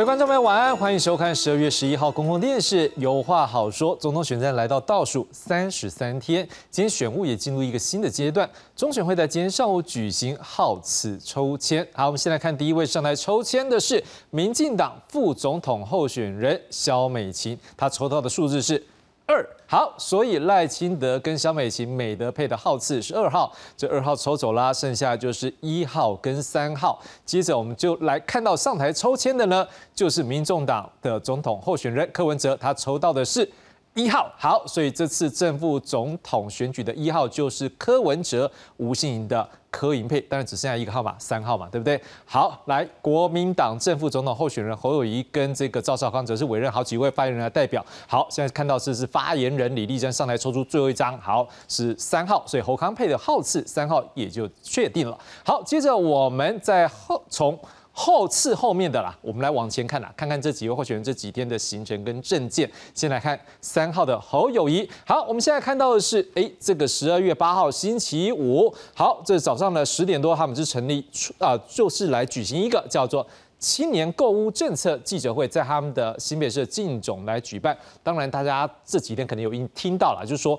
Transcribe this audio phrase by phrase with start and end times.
[0.00, 3.94] 各位观众朋友，晚安，欢迎收看十二月十一号公共电视《有话好说》。
[4.00, 8.48] 总统选战来到倒数三十三天，今天选务也进入一个新的阶段。
[8.74, 11.86] 中选会在今天上午举行号次抽签。
[11.92, 18.82] 好，我们先来看第一位上台抽签的是民进党副总统候选人萧美琴，她抽到的数字是。
[19.30, 27.00] 二好，所以赖清德跟萧美琴美德配的号次是二号，这二号抽走啦，剩下就是一号跟三号。
[27.24, 33.48] 接着我们就来看到上台抽签的呢，就是民众党的总统候选人柯文哲，他抽到的是。
[33.94, 42.00] 一号好，所以这次正副总统选举的一号就是柯文哲、吴信盈的柯银佩，当然只剩下一个号码，三号嘛，对不对？
[42.24, 47.84] 好，来国民党正副总统候选人侯友谊跟这个赵少康则是委任好几位发言人来代表。
[48.06, 55.18] 好，现在看到是是发言人李立珍上台抽出最后一张，好是三号，所以侯康佩的号次三号也就确定了。
[55.44, 57.58] 好，接着我们在后从。
[58.00, 62.68] 后次后面的啦，我们来往前看啦，看看这几位候选人这几天的行程跟证件。
[62.94, 64.88] 先来看三号的侯友谊。
[65.04, 73.26] 好，我们现在看到的是，哎，这个十二月八号星期五，好，这早上的十点多，他们是成立出啊，就是来举行一个叫做
[73.58, 77.76] 青年购物政策记者会，在他们的新北市进总来举办。
[78.02, 80.58] 当然，大家这几天可能有听听到了，就是说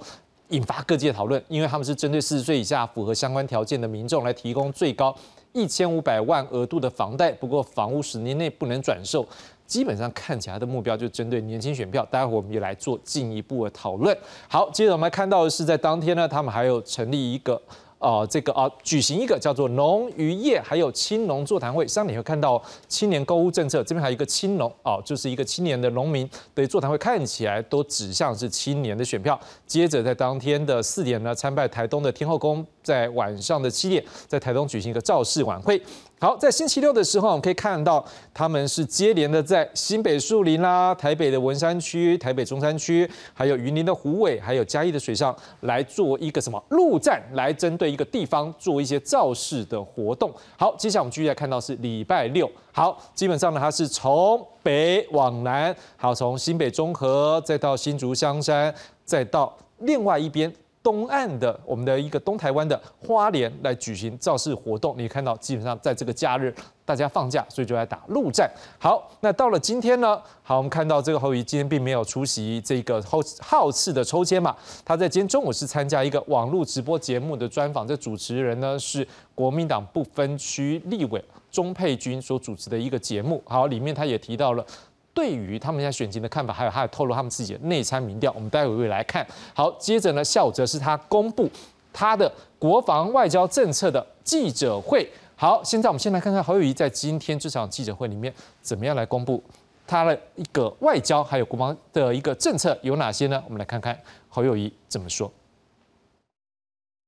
[0.50, 5.16] 引发各界讨论，因为他们是针对四十岁以下符合相关条件的民众来提供最高。
[5.54, 9.28] 一千五百万额度的房贷，不过房屋十年内不能转售，
[9.66, 12.06] 基本上看起来的目标就针对年轻选票。
[12.12, 14.18] 待会我们也来做进一步的讨论。
[14.48, 17.62] 好，接着我们看到的是在当天呢，他们还有成立一个。
[18.02, 29.40] 啊，这个啊，举行一个叫做农渔业还有青农座谈会，上你会看到青年购物政策，这边还有一个青农哦，就是一个青年的农民的座谈会，看起来都指向是青年的选票。
[29.68, 35.80] 接着在当天的四点呢，参拜台东的天后宫，在晚上的七点，在台东举行一个造势晚会。
[36.22, 50.32] 好，在星期六的时候，我们可以看到他们是接连的在新北树林啦、台北的文山区、台北中山区，还有云林的湖尾，还有嘉义的水上来做一个什么陆战，来针对一个地方做一些造势的活动。
[50.56, 52.48] 好，接下来我们继续来看到是礼拜六。
[52.72, 58.72] 好，基本上呢，它是从北往南，好，从新北中和，再到新竹香山，
[59.04, 60.54] 再到另外一边。
[60.84, 66.54] 东岸的我们的一个东台湾的花莲来举行造势活动，你看到基本上在这个假日
[66.84, 68.50] 大家放假，所以就来打陆战。
[68.80, 70.20] 好，那到了今天呢？
[70.42, 74.56] 好，我们看到这个侯宇今天并没有出席这个后号次的抽签嘛？
[74.84, 83.42] 他在今天中午是参加一个网络直播节目的专访，这主持人呢是国民党不分区立委钟佩君所主持的一个节目。
[83.46, 84.66] 好，里面他也提到了。
[85.14, 89.26] 对于他们现在选情的看法，还有还有透露他们自己的内参民调，我们待会会来看。
[89.54, 91.50] 好，接着呢，下午则是他公布
[91.92, 95.10] 他的国防外交政策的记者会。
[95.36, 99.44] 好，现在我们先来看看侯友谊在今天这场记者会里面怎么样来公布
[99.88, 103.42] 他的一个外交还有国防的一个政策有哪些呢？
[103.46, 104.00] 我们来看看
[104.30, 105.32] 侯友谊怎么说。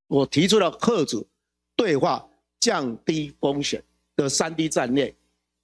[0.08, 1.26] 我提出了克制、
[1.76, 2.28] 对话、
[2.60, 3.82] 降低风险
[4.16, 5.16] 的三 D 战略，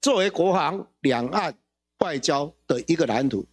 [0.01, 1.53] 作为国防两岸。
[1.99, 3.45] 外交的一个蓝图，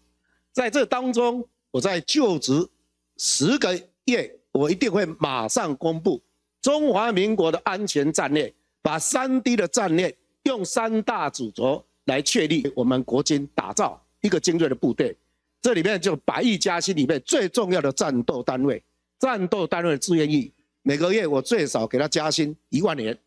[0.53, 2.69] 在这当中，我在就职
[3.17, 6.21] 十个月，我一定会马上公布
[6.63, 8.53] 中华民国的安全战略，
[8.83, 15.17] 把三 D 的战略用三大主轴来确立我们国军打造一个精锐的部队。
[15.61, 18.83] 这里面就百亿加薪里面最重要的战斗单位，
[19.19, 20.53] 战斗单位的志愿役，
[20.83, 23.19] 每个月我最少给他加薪一万元。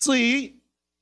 [0.00, 0.52] 至于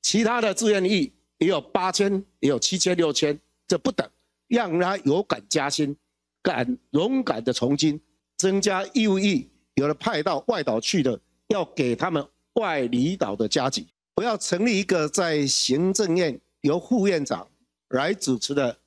[0.01, 4.07] 其他的志愿役，也有八千，也有七千、六千，这不等，
[4.47, 5.95] 让他有感加薪，
[6.43, 7.99] 敢勇敢的从军，
[8.37, 13.87] 增加义务役，有了派到外岛去的，要给他们外离岛的加级。
[14.15, 17.47] 我要成立一个在行政院由副院长
[17.89, 18.77] 来主持的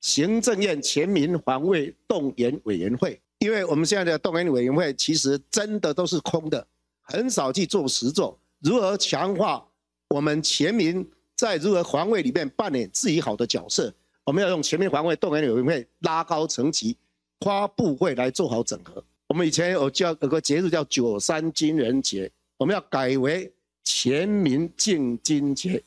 [0.00, 6.64] 行政院全民防卫动员委员会，因为我们现在的动员委员会其实真的都是空的，
[7.02, 8.38] 很少去做实作。
[8.60, 9.66] 如何强化
[10.10, 11.04] 我们全民？
[11.36, 13.92] 在如何防卫里面扮演自己好的角色，
[14.24, 16.96] 我们要用全面防卫动员委员会拉高层级，
[17.40, 19.04] 跨部会来做好整合。
[19.28, 23.52] 我们以前有叫有个节日叫九三军人节，我们要改为
[23.84, 25.82] 全民敬军节。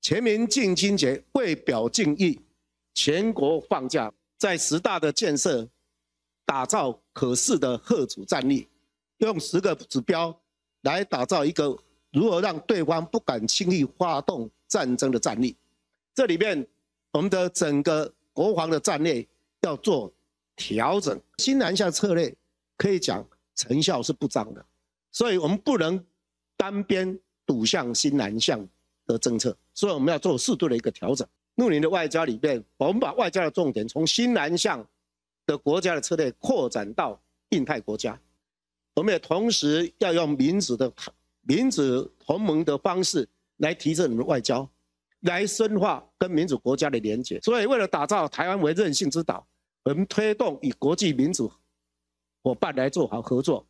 [0.00, 2.40] 全民敬军节为表敬意，
[2.94, 5.68] 全国放假，在十大的建设，
[6.46, 8.66] 打造可视的贺主战力，
[9.18, 10.34] 用十个指标
[10.80, 11.78] 来打造一个
[12.10, 14.50] 如何让对方不敢轻易发动。
[14.72, 15.54] 战争的战力，
[16.14, 16.66] 这里面
[17.10, 19.26] 我们的整个国防的战略
[19.60, 20.10] 要做
[20.56, 21.20] 调整。
[21.36, 22.34] 新南向策略
[22.78, 23.22] 可以讲
[23.54, 24.64] 成效是不彰的，
[25.10, 26.02] 所以我们不能
[26.56, 28.66] 单边赌向新南向
[29.04, 31.28] 的政策，所以我们要做适度的一个调整。
[31.56, 34.82] 陆林的外交里面，我们把外交的重点从新南向
[35.44, 37.20] 的国家的策略扩展到
[37.50, 38.18] 印太国家，
[38.94, 40.90] 我们也同时要用民主的
[41.42, 43.28] 民主同盟的方式
[43.62, 44.68] 来提升我们的外交，
[45.20, 47.40] 来深化跟民主国家的连接。
[47.40, 49.46] 所以，为了打造台湾为韧性之岛，
[49.84, 51.50] 我们推动与国际民主
[52.42, 53.64] 伙伴来做好合作。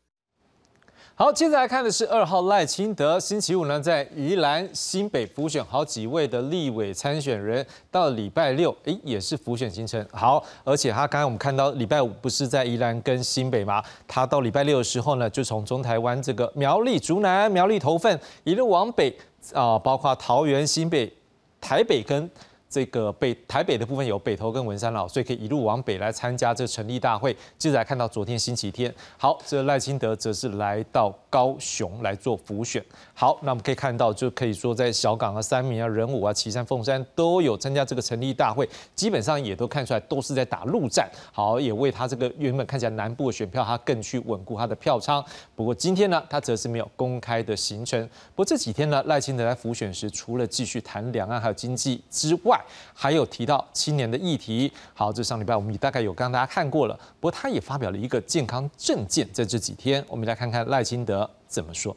[1.14, 10.04] 好，接着来看的是二号赖清德，星期五呢在宜兰新北浮选好几位的立委参选人，到礼拜六，哎，也是浮选行程。
[10.10, 13.82] 好，而且他刚才我们看到礼拜五不是在宜兰跟新北吗？
[14.08, 19.14] 他到礼拜六的时候呢，就从中台湾这个苗栗竹南、苗栗头份一路往北
[19.52, 21.12] 啊，包括桃园、新北、
[21.60, 22.30] 台北跟。
[22.72, 27.36] 这个北台北的部分有北投跟文山老，所以可以一路往北来参加这成立大会。
[27.58, 32.82] 接着来看到昨天星期天，好，这赖清德则是来到高雄来做辅选。
[33.12, 41.06] 好，那我们可以看到，就可以说在小港啊、三明啊、仁武啊、旗山、凤山都有参加这个成立大会，基本上也都看出来都是在打陆战。
[41.30, 45.22] 好，也为他这个原本看起来南部的选票，他更去稳固他的票仓。
[45.54, 48.02] 不过今天呢，他则是没有公开的行程。
[48.34, 52.58] 不过这几天呢，赖清德在辅选时，除了继续谈两岸还有经济之外，
[52.94, 56.94] 还有提到青年的议题，好，这上礼拜我们也大概有刚大家看过了。
[57.20, 61.96] 不过他也发表了一个健康证件，在这几天，我们来看看赖清德怎么说。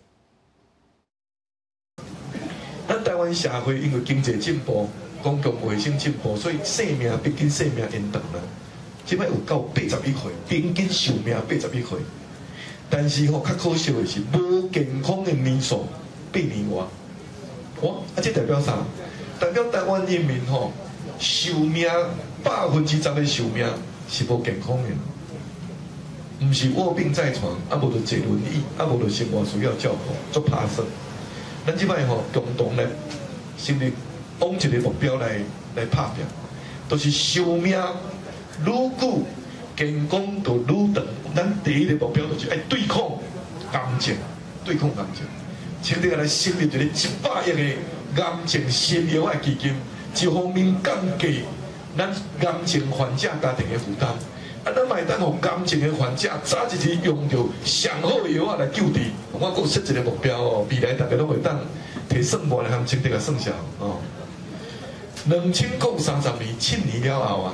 [2.88, 4.88] 咱台湾社会因为经济进步、
[5.24, 8.42] 公共卫生进步，所以生命毕竟生命延长了。
[9.06, 12.00] 即摆有到八十一岁，平均寿命八十一岁。
[12.90, 15.86] 但是吼，较可惜的是，无健康的年数
[16.32, 16.84] 变年外。
[17.82, 18.78] 哇，啊，这代表啥？
[19.40, 20.72] 代表台湾人民吼。
[21.18, 21.88] 寿命
[22.44, 23.66] 百分之十的寿命
[24.10, 30.86] 是无健康的，毋是卧病在床，啊无就坐轮椅，啊无就生活需要照顾，做拍算。
[31.66, 32.86] 咱即摆吼共同咧，
[33.58, 33.94] 心里
[34.40, 35.40] 往一个目标来
[35.78, 36.26] 来拍拼，
[36.90, 37.80] 都是寿命
[38.66, 38.66] 愈
[39.00, 39.20] 久，
[39.78, 41.02] 健康就愈长。
[41.34, 43.04] 咱第一个目标就是爱对抗
[43.72, 44.14] 癌症，
[44.66, 45.26] 对抗癌症，
[45.82, 47.78] 请大家来成立一个一百亿的
[48.16, 49.76] 癌症新药的基金。
[50.18, 51.42] 一方面降低
[51.98, 52.10] 咱
[52.40, 54.08] 癌症患者家庭的负担，
[54.64, 59.02] 啊，咱买单互癌症的患者早一日用到上好的药来救治。
[59.34, 61.60] 我搁设一个目标哦，未来大家拢会当
[62.08, 63.98] 提算盘来含清点个算下哦。
[65.26, 67.54] 两千零三十年七年了后啊，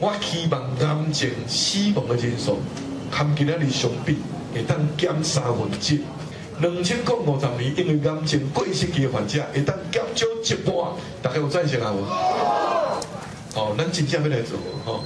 [0.00, 2.58] 我希望癌症死亡的人数
[3.08, 4.16] 含今仔日相比
[4.52, 6.00] 会当减三分之。
[6.60, 10.74] 两千零五十年，因为癌症过世期的患者会当减少一半，
[11.22, 12.02] 大家有赞成啊无？
[13.56, 15.00] 哦，咱真正要来做哦。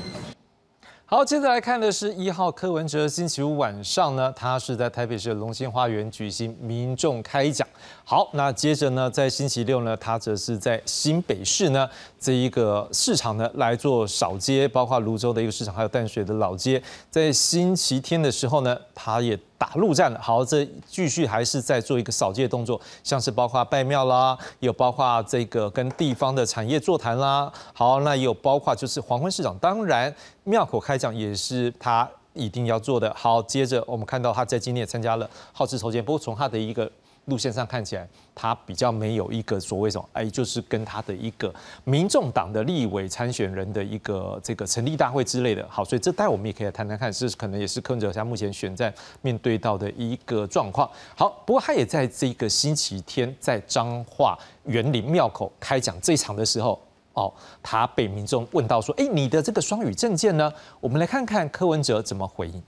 [1.04, 7.68] 好，接着来看的是一号柯文哲，星期五晚上呢，他是在台北市龙兴花园举行民众开讲。
[8.02, 11.86] 好，那接着呢，在星期六呢，他则是在新北市呢
[12.18, 16.82] 这一个市场呢来做扫街，包括泸州的一个市场，还有淡水的老街。
[17.10, 19.38] 在星期天的时候呢，他也。
[19.62, 33.14] 打陆战了，好，这继续还是在做一个扫街动作，像是包括拜庙啦，有包括这个跟地方的产业座谈啦，好，那也有包括就是黄昏市场，当然庙口开讲也是他一定要做的。
[33.16, 36.90] 好，接着我们看到他在今天也参加了好事筹建，不过从他的一个。
[37.26, 45.64] 路线上看起来，他比较没有一个所谓什么，哎，就是跟他的一个民众党的立委参选人的一个这个成立大会之类的。
[45.68, 50.90] 好，所以这待我们也可以来谈谈看，是可能也是柯文哲他目前选战面对到的一个状况。
[51.16, 56.80] 好，不过他也在这个星期天在彰化园林庙口开讲这一场的时候，
[57.12, 60.52] 哦，他被民众问到说，哎，你的这个双语证件呢？
[60.80, 62.60] 我们来看看柯文哲怎么回应。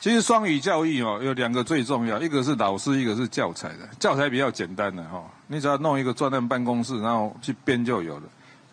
[0.00, 3.86] 其实双语教育哦，有两个最重要，一个是老师，一个是教材的。
[3.98, 8.22] 教材比较简单的哈，你只要弄一个专任办公室，然后去编就有了。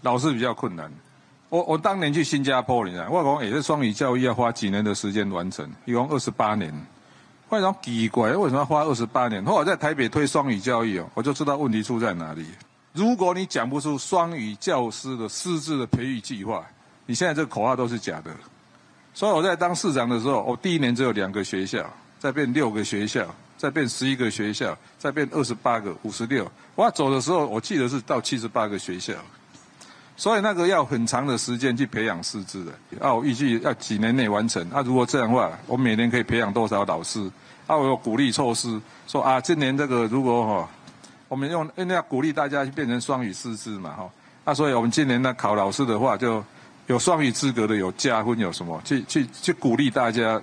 [0.02, 0.90] 老师比较困难。
[1.50, 6.74] 我我当年去新加坡，你知道，我讲也是双语教育要花几年的时间完成，一共二十八年。
[7.50, 9.44] 非常奇怪，为什么要花二十八年？
[9.46, 12.46] 后来在台北推双语教育哦，我就知道问题出在哪里。
[12.94, 16.66] 如果你讲不出双语教师的师资的培育计划，
[17.06, 18.32] 你现在这个口号都是假的。
[19.18, 21.84] 所以我在当市长的时候，我第一年只有两个学校，
[22.20, 23.26] 再变六个学校，
[23.58, 26.48] 再变十一个学校，再变二十八个、五十六。
[26.76, 29.16] 我走的时候，我记得是到七十八个学校。
[30.16, 32.72] 所以那个要很长的时间去培养师资的。
[33.00, 34.62] 啊，我预计要几年内完成。
[34.70, 37.20] 啊，如果这样的话，我每年可以培养多少老师？
[37.66, 40.70] 啊，我有鼓励措施，说啊，今年这个如果哈，
[41.28, 44.08] 我们用因为要鼓励大家去变成双语师资嘛，哈。
[44.46, 46.46] 那，所以我们今年呢考老师的话就。
[46.88, 48.82] 有双语资格的有加分，有什么？
[48.86, 50.41] 去去去鼓励大家，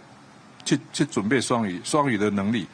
[0.62, 2.66] 去去准备双语双语的能力。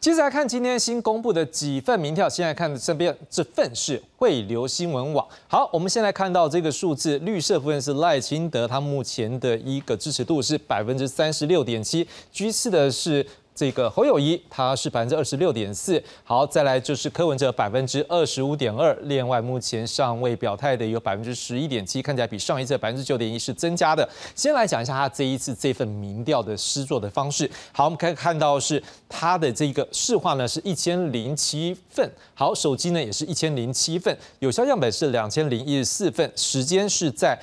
[0.00, 5.26] 接着来看今天新公布的几份民调，现在看这边这份是汇流新闻网。
[5.48, 13.26] 好，我们先来看到这个数字，绿色部分是赖清德，他目前的一个支持度是百分之三十六点七，居次的是。
[13.56, 24.06] 这个侯友谊他是百分之二十六点四，好，再来就是柯文哲百分之二十五点二，另外目前尚未表态的有百分之十一点七，看起来比上一次百分之九点一是增加的。
[24.34, 27.50] 先来讲一下他这一次这份民调的施作的方式。
[27.72, 37.40] 好，我们可以看到是他的这个市话呢是一千零七份，好，手机呢也是一千零七份，有效样本是两千零一十四份，时间是在。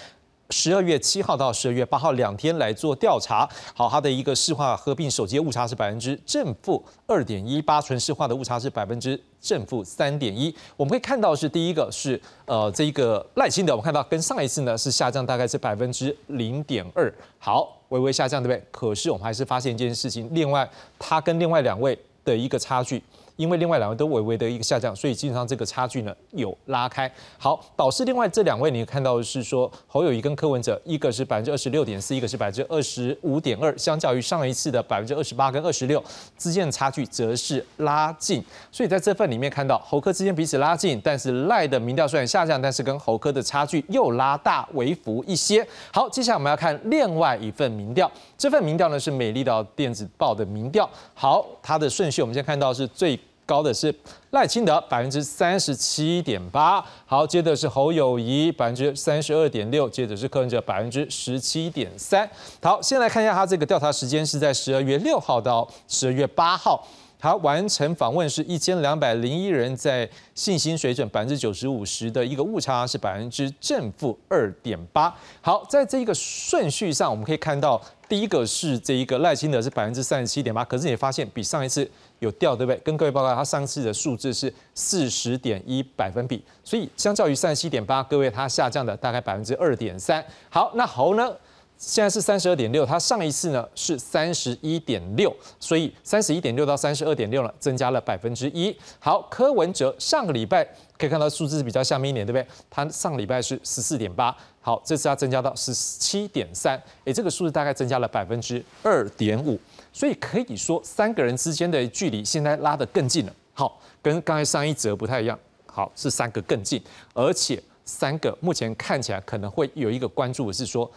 [0.54, 10.56] 十二月七号到十二月八号两天来做调查，好，它的一个市化合并手机误差是百分之正负二点一八，纯市化的误差是百分之正负三点一。
[10.78, 18.64] 我们可以看到是第一个是呃这一个赖清德，我们看到跟上一次呢是下降大概是百分之零点二，好，微微下降对不对？
[18.70, 20.70] 可是我们还是发现一件事情，另外
[21.00, 23.02] 他跟另外两位的一个差距。
[23.36, 27.12] 因为另外两位都微微的一个下降，所以基本上这个差距呢有拉开。
[27.38, 36.04] 好，导致另外这两位你看到的是说侯友谊跟柯文哲，一个是百分之二十六点四，一个是百分之二十五点二，相较于上一次的百分之二十八跟二十六
[36.38, 38.44] 之间的差距则是拉近。
[38.72, 45.66] 所以在这份里面看到侯科之间彼此拉近，但是赖的民调虽然下降，但是跟侯科的差距又拉大微幅一些。
[45.92, 48.10] 好，接下来我们要看另外一份民调，
[48.44, 50.90] 这份民调呢是美丽岛电子报的民调。
[51.14, 53.18] 好，它的顺序我们先看到是最。
[53.46, 53.94] 高的是
[54.32, 62.28] 赖清德百分之三十七点八，好，接着是侯友谊百分之三十二点六，接着是柯文哲百分之十七点三。
[62.62, 66.88] 好，先来看一下它这个调查时间是在十二月六号到十二月八号。
[67.20, 75.14] 他完成访问是一千两百零一人，在信心水准百分之九十五十的一个误差是百分之正负二点八。
[75.40, 77.82] 好，在这一个顺序上，我们可以看到
[78.14, 81.90] 第一个是这一个赖清德是百分之三十七点八，可是你发现比上一次
[82.20, 82.80] 有掉，对不对？
[82.82, 90.24] 跟各位报告，他上次的数字是四十点一百分比，所以相较于三十七点八，各位它下降的大概百分之二点三。
[90.52, 91.36] 好，那侯呢？
[91.76, 98.74] 现在是三十二点六，它上一次呢是三十一点六，所以三十一点六到三十二点六呢，增加了百分之一。
[99.00, 100.64] 好，柯文哲上个礼拜
[100.98, 102.48] 可以看到数字是比较下面一点，对不对？
[102.70, 109.60] 他上个礼拜是十四点八，好，这次要增加到十七点三，诶，这个数字大概增加了百分之二点五，
[109.92, 113.34] 所以可以说三个人之间的距离现在拉得更近了。
[113.54, 116.82] 好，跟刚才上一则不太一样，好，是三个更近，
[117.14, 120.90] 而且三个目前看起来可能会有一个关注的是说。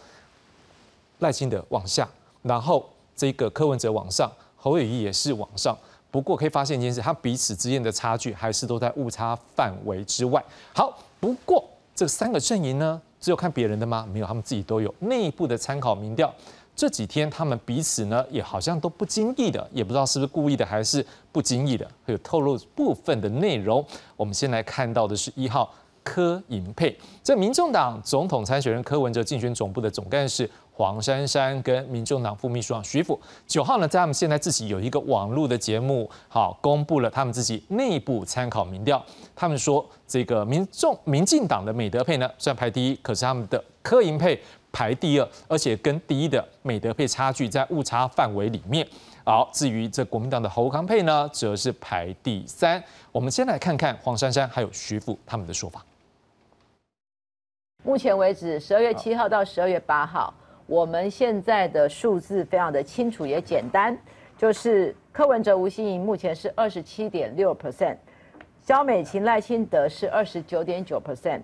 [1.19, 2.07] 赖清德往下，
[2.43, 5.75] 然后这个柯文哲往上，侯友谊也是往上。
[6.11, 10.39] 不过可以发现一件事，他彼此之间的差距还是都在误差范围之外。
[10.75, 14.07] 好，不过这三个阵营呢，只有看别人的吗？
[14.09, 16.33] 没有，他们自己都有内部的参考民调。
[16.73, 23.85] 这几天他们彼此呢，也好像都不经意的，也不知道是不是故意的，还是不经意的，会有透露部分的内容。
[24.15, 25.69] 我们先来看到的是一号
[26.05, 30.49] 柯银佩，这民众党总统参选人柯文哲竞选总部的总干事。
[30.77, 39.03] 黄珊珊跟民众党副秘书长徐福九号呢，在他们现在自己有一个网络的节目，好公布了他们自己内部参考民调。
[39.35, 44.39] 他们说，这个民众民进党的美德配呢，虽然排第一，可是他们的柯银配
[44.71, 48.87] 排第二，而且跟第一的美德配差距在误差范围里面。
[49.25, 52.81] 好，至于这国民党的侯康配呢，则是排第三。
[53.11, 55.83] 我们先来看看黄珊珊还有徐福他们的说法。
[57.83, 60.31] 目前为止，十二月七号到十二月八号。
[60.67, 63.97] 我们现在的数字非常的清楚也简单，
[64.37, 67.95] 就是柯文哲、吴欣盈目前是二十七点六 percent，
[68.61, 71.39] 肖美琴、赖清德是二十九点九 percent，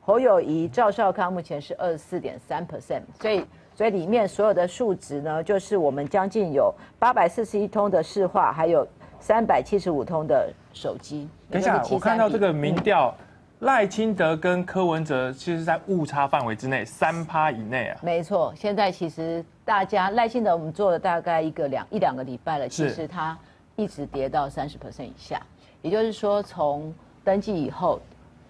[0.00, 8.88] 侯友谊、赵少康目前是二十四点三 percent，所以所以里面所有的数值呢，就是我们将近有八百四十一通的市话，还有
[9.20, 11.28] 三百七十五通的手机。
[11.50, 13.14] 等一下，我看到这个民调。
[13.62, 17.98] 赖清德跟柯文哲其实，在误差范围之内，三趴以内啊。
[18.02, 23.38] 没错，现在其实大家赖清德我们做了大概一个两一两个礼拜了，其实他
[23.76, 25.40] 一直跌到三十 percent 以下。
[25.80, 26.92] 也就是说，从
[27.22, 28.00] 登记以后，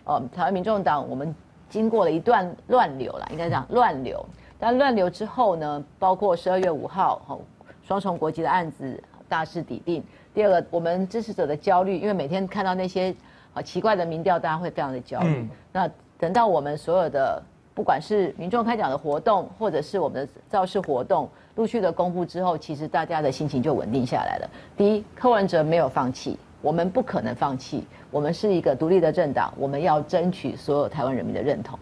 [0.04, 1.35] 哦，台湾民众党我们
[1.69, 4.25] 经过了一段乱流了，应该讲乱流。
[4.59, 7.38] 但乱流之后呢，包括十二月五号，哦，
[7.87, 10.02] 双重国籍的案子大势抵定。
[10.33, 13.14] 第二个，我们支持者的焦虑，因为每天看到那些。
[13.54, 15.49] 啊，奇怪的民调，大家会非常的焦虑。
[15.73, 17.42] 那等到我们所有的，
[17.75, 24.50] 不管是民众开讲的活动，或者是我们的造势活动，陆续的公布之后，其实大家的心情就稳定下来了。
[24.76, 31.78] 第一，柯文哲没有放弃，我们不可能放弃，我们是一个独立的政党，我们要争取所有台湾人民的认同。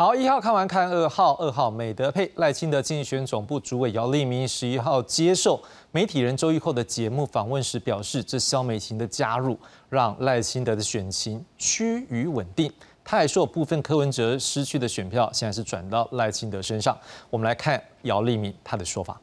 [0.00, 5.60] 好，一号看完看二号，二号美德配赖清德竞选总部主委姚立明十一号接受
[5.92, 9.58] 媒体人周玉蔻的节目访问时表示，这萧美琴的加入
[9.90, 12.72] 让赖清德的选情趋于稳定。
[13.04, 16.96] 他还说，部分柯文哲失去的选票现在是转到赖清德身上。
[17.28, 19.20] 我们来看姚立明他的说法。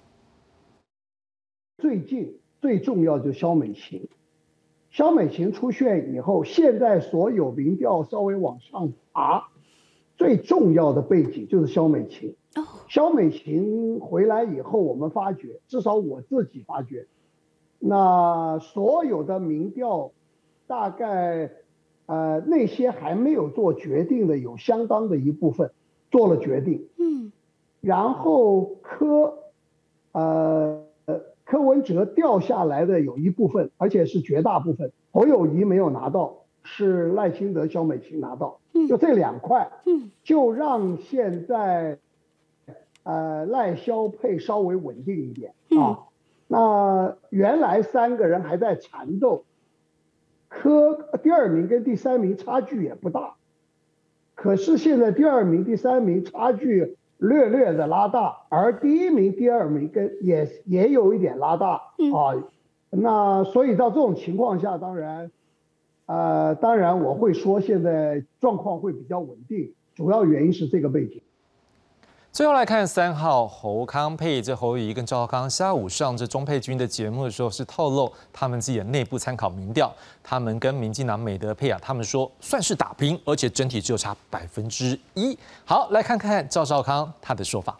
[1.79, 4.07] 最近最重要就是萧美琴，
[4.91, 9.50] 萧美琴出现以后，现在所有民调稍微往上爬。
[10.17, 12.36] 最重要的背景就是肖美琴。
[12.89, 17.05] 肖美琴回来以后，我们发觉，至少我自己发觉，
[17.77, 20.12] 那所有的民调，
[20.65, 21.51] 大概，
[22.07, 25.71] 呃，那些还没有做决定的，有相当的一部分
[26.09, 26.88] 做了决定。
[26.97, 27.31] 嗯。
[27.79, 29.38] 然后柯，
[30.13, 30.81] 呃，
[31.45, 36.47] 柯文哲掉下来的有一部分，而且是绝大部分，侯友谊没有拿到。
[36.69, 38.59] 是赖清德、肖美琴拿到，
[38.89, 39.71] 就这两块，
[40.21, 41.97] 就让现在，
[43.03, 46.03] 呃，赖肖配稍微稳定一点啊。
[46.47, 49.45] 那原来三个人还在缠斗，
[50.50, 53.36] 科第二名跟第三名差距也不大，
[54.36, 62.43] 可是现在第二名、第三名差距略略的拉大，而第一名、第二名跟也也有一点拉大啊。
[62.89, 65.31] 那所以到这种情况下，当然。
[66.08, 71.22] 呃，当然我会说现在状况会比较稳定，主要原因是这个背景。
[72.32, 85.38] 最后来看三号侯康佩，这侯友谊跟赵康下午上这钟佩君的节目的时候，是透露他们自己的内部参考民调，他们跟民进党美德佩啊，他们说算是打平，而且整体只有差百分之一。
[85.66, 87.78] 好，来看看赵少康他的说法。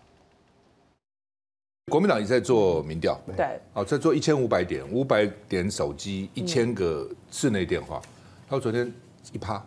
[1.92, 8.02] 国民党也在做民调，对，好在做一千五百点，五百点手机，一千个室内电话。
[8.02, 8.17] 他
[8.50, 8.92] 说昨天
[9.34, 9.62] 一趴，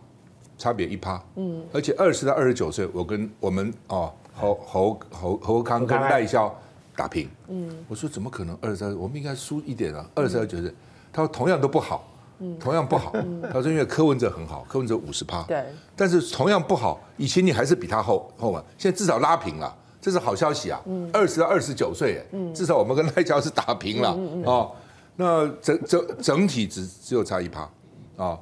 [0.57, 6.53] 差别一趴，嗯，而且二十到二十九岁，我跟我们哦侯侯侯侯康跟赖萧
[6.95, 10.73] 打平，嗯，我说怎么可能二十二，我们应该输一点啊，二十二九岁，
[11.13, 13.13] 他说同样都不好，嗯，同样不好，
[13.53, 15.63] 他说因为柯文哲很好，柯文哲五十趴，对，
[15.95, 24.09] 但是同样不好，以前你还是比他后后嘛，现在至少拉平了，这是好消息啊，嗯，二十到二十九岁，嗯，至少我们跟赖萧是打平了，
[24.45, 24.71] 哦，
[25.15, 27.69] 那整整整体只只有差一趴，
[28.17, 28.39] 啊。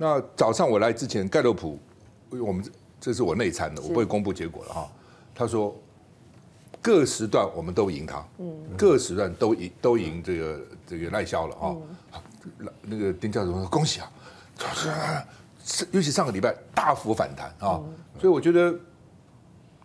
[0.00, 1.78] 那早上我来之前，盖洛普，
[2.30, 2.64] 我们
[2.98, 4.88] 这是我内参的，我不会公布结果了哈。
[5.34, 5.76] 他说
[6.80, 11.76] 各时段我们都赢他，嗯，各时段都赢都赢这个这个赖萧了啊。
[12.80, 14.10] 那个丁教授说恭喜啊，
[15.62, 17.78] 是 尤其上个礼拜大幅反弹啊，
[18.18, 18.74] 所以我觉得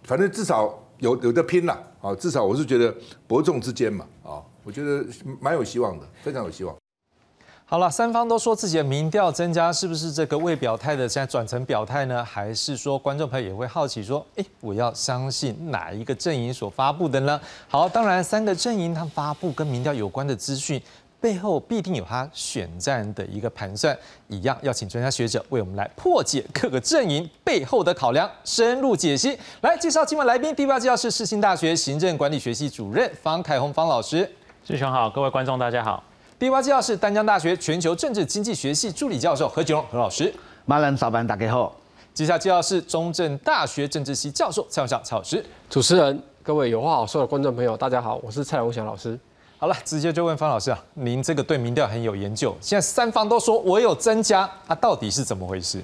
[0.04, 2.96] 反正至少有有的拼了啊，至少我是觉得
[3.28, 5.06] 伯仲之间嘛啊，我觉得
[5.42, 6.74] 蛮有希望的，非常有希望。
[7.68, 12.24] 好了，三方都说自己的民调增加，是不是这个未表态的现在转成表态呢？
[12.24, 17.42] 还是说观众朋友也会好奇说，哎，我要相信哪一个阵营所发布的呢？
[17.68, 20.80] 好，当然三个阵营他发布跟民调有关的资讯
[21.20, 23.98] 背后，必定有他选战的一个盘算，
[24.28, 29.36] 一样要请专家学者为我们来破解各个阵营背后的考量，深入解析。
[29.62, 34.32] 来介绍今晚来宾，第八届是世新大学行政管理学系主任方凯宏方老师，
[34.64, 36.04] 志雄好，各位观众大家好。
[36.38, 40.34] 第八介绍是丹江大学全球政治经济学系助理教授何炅何老师。
[40.66, 41.74] 马兰早班打开后，
[42.14, 45.44] 接下来介绍是中正大学政治系教授蔡永祥蔡老师。
[45.70, 49.18] 主持人，各位有话好说的观众朋友，大家好，我是蔡永祥老师。
[49.58, 55.82] 好了，直接就问方老师啊，您这个对民调很有研究，现在三方都说我有增加，它到底是怎么回事？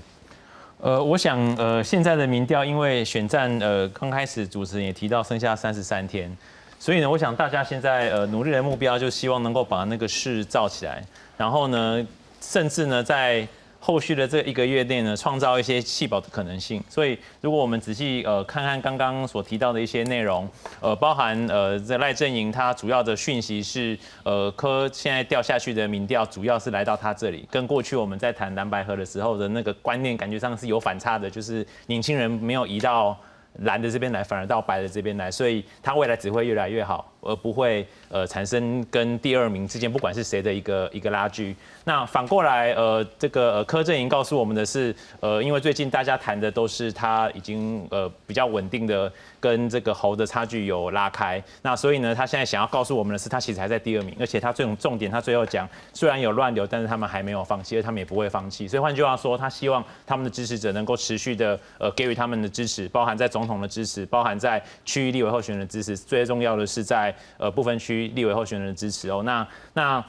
[0.81, 6.35] 呃，我想呃，现在的民调因为选战呃刚开始，主持人也提到剩下三十三天。
[6.81, 10.99] 所以呢，我想大家现在呃努力的目标，就希望能够把那个市造起来，
[11.37, 12.03] 然后呢，
[12.41, 13.47] 甚至呢，在
[13.79, 16.83] 后续的这一个月内呢，创造一些弃保的可能性。
[16.89, 33.15] 所以，如果我们仔细呃看看刚刚所提到的一些内容，呃，包含呃在赖阵营，它主要的讯息是，呃，科现在掉下去的民调，主要是来到他这里，跟过去我们在谈蓝白河的时候的那个观念，感觉上是有反差的，就是年轻人没有移到。
[33.59, 41.55] 蓝的这边来，反而到白的这边来，所以它未来只会越来越好，而不会呃产生跟第二名之间不管是谁的一个一个拉锯。
[41.83, 49.11] 那反过来，呃，这个呃柯震营告诉我们的是，呃，因为最近大家谈的都是他已经呃比较稳定的。
[49.41, 58.67] 跟这个侯的差距有拉开，那所以呢，他现在想要告诉我们的是，他其实还在第二名，而且他这种重点，他最后讲，虽然有乱流，但是他们还没有放弃，而他们也不会放弃。
[58.67, 69.23] 所以换句话说，他希望他们的支持者能够持续的呃给予他们的支持，包含在总统的支持，包含在区域立委候选人的支持，最重要的是在呃部分区立委候选人的支持哦。
[69.23, 70.03] 那那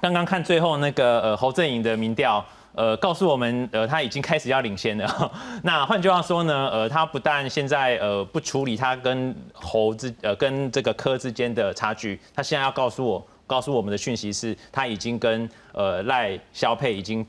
[0.00, 2.44] 刚刚看最后那个呃侯阵营的民调。
[2.72, 5.32] 呃，告诉我们，呃，他已经开始要领先了。
[5.64, 17.26] 那换句话说呢，呃，他不但现在呃不处理他跟侯之呃跟这个柯之间的差距，他现在要告诉我，告诉我们的讯息是，他已经跟呃赖萧佩已经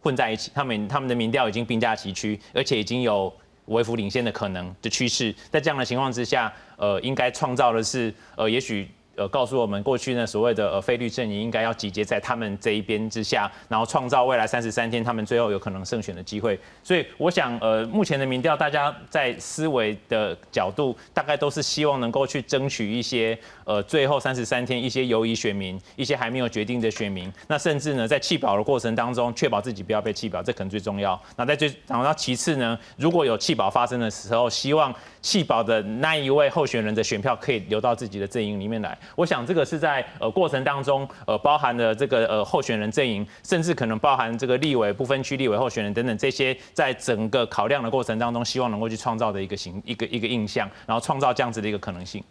[0.00, 3.30] 混在一起，他们他们的民调已经并驾齐驱，而且已经有
[3.66, 5.34] 微幅领先的可能的趋势。
[5.50, 8.88] 在这样的情况之下，呃，应该创造的是，呃，也许。
[9.16, 16.58] 呃，告诉我们过去呢，所谓的呃菲律阵营应该要集结在他们这一边之下，然后创造未来三十三天他们最后有可能胜选的机会。
[16.82, 27.32] 所以我想，呃，目前的民调，大家在思维的角度，大概都是希望能够去争取一些呃最后三十三天一些犹疑选民，一些还没有决定的选民。
[27.48, 31.20] 那甚至呢，在弃保的过程当中，确保自己不要被弃保，这可能最重要。
[31.36, 38.96] 那在最然后其次呢，如果有弃保发生的时候，希望弃保的那一位候选人的选票可以流到自己的阵营里面来。
[39.16, 52.22] 我想这个是在呃过程当中，呃包含了这个呃候选人阵营，甚至可能包含这个立委不分区立委候选人等等这些，在整个考量的过程当中，希望能够去创造的一个形一个一个印象，然后创造这样子的一个可能性。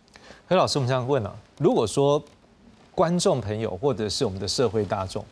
[0.47, 2.23] 何老师，我们这样问啊，如果说
[2.93, 5.25] 观众朋友或者是我们的社会大众，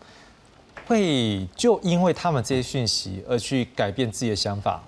[0.88, 4.82] 会就因为他们这些讯息而去改变自己的想法，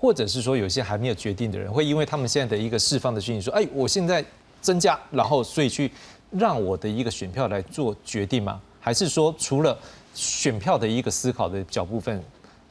[0.00, 4.24] 或者是说有些还没有决定的人，会因为他们现在的一个释放的讯息说，哎，我现在。
[4.62, 5.90] 增加，然后所以去
[6.32, 8.60] 让我的一个选票来做决定吗？
[8.78, 9.74] 还是说除了
[10.14, 12.22] 选票的一个思考的角部分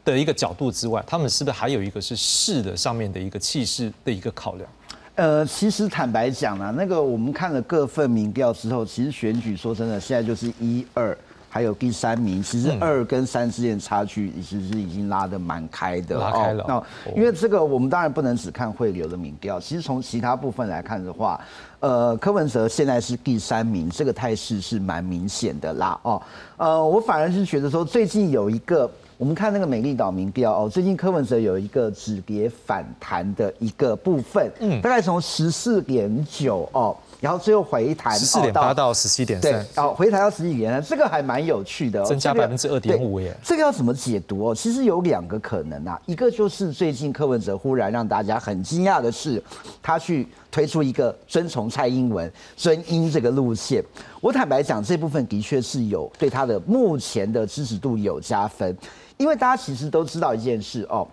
[0.05, 4.69] 的一个角度之外，他们是不是还有一个是势的上面的一个气势的一个考量？
[5.15, 11.17] 呃，其实坦白讲啊，那个我们看了各份民调之后，其实选举说真的，现在就是一二。
[11.49, 16.63] 还有第三名，其实二跟三之间差距其实是已经拉得蛮开的哦。
[16.67, 21.41] 那因为这个，我们当然不能只看汇流的民调，其实从其他部分来看的话，
[21.79, 25.99] 呃，柯文哲现在是第三名，这个态势是蛮明显的啦。
[26.03, 26.21] 哦，
[26.57, 36.95] 呃，我反而是觉得说，最近有一个，我们看那个美丽岛民调哦，最近柯文哲有一个止跌反弹的一个部分，嗯，大概从十四点九哦。
[37.19, 43.35] 然后最后回弹十四点八到十七点三，对，哦，回弹到十几点三，这个还蛮有趣的，增加百分之二点五耶。
[43.43, 44.55] 这个要怎么解读哦？
[44.55, 49.43] 其实有两个可能啊，一个就是最近柯文哲忽然让大家很惊讶的是，
[49.81, 53.83] 他去推出一个遵从蔡英文、尊英这个路线。
[54.21, 58.75] 我坦白讲，这部分的确是有对他的目前的支持度有加分，
[59.17, 61.05] 因为大家其实都知道一件事哦。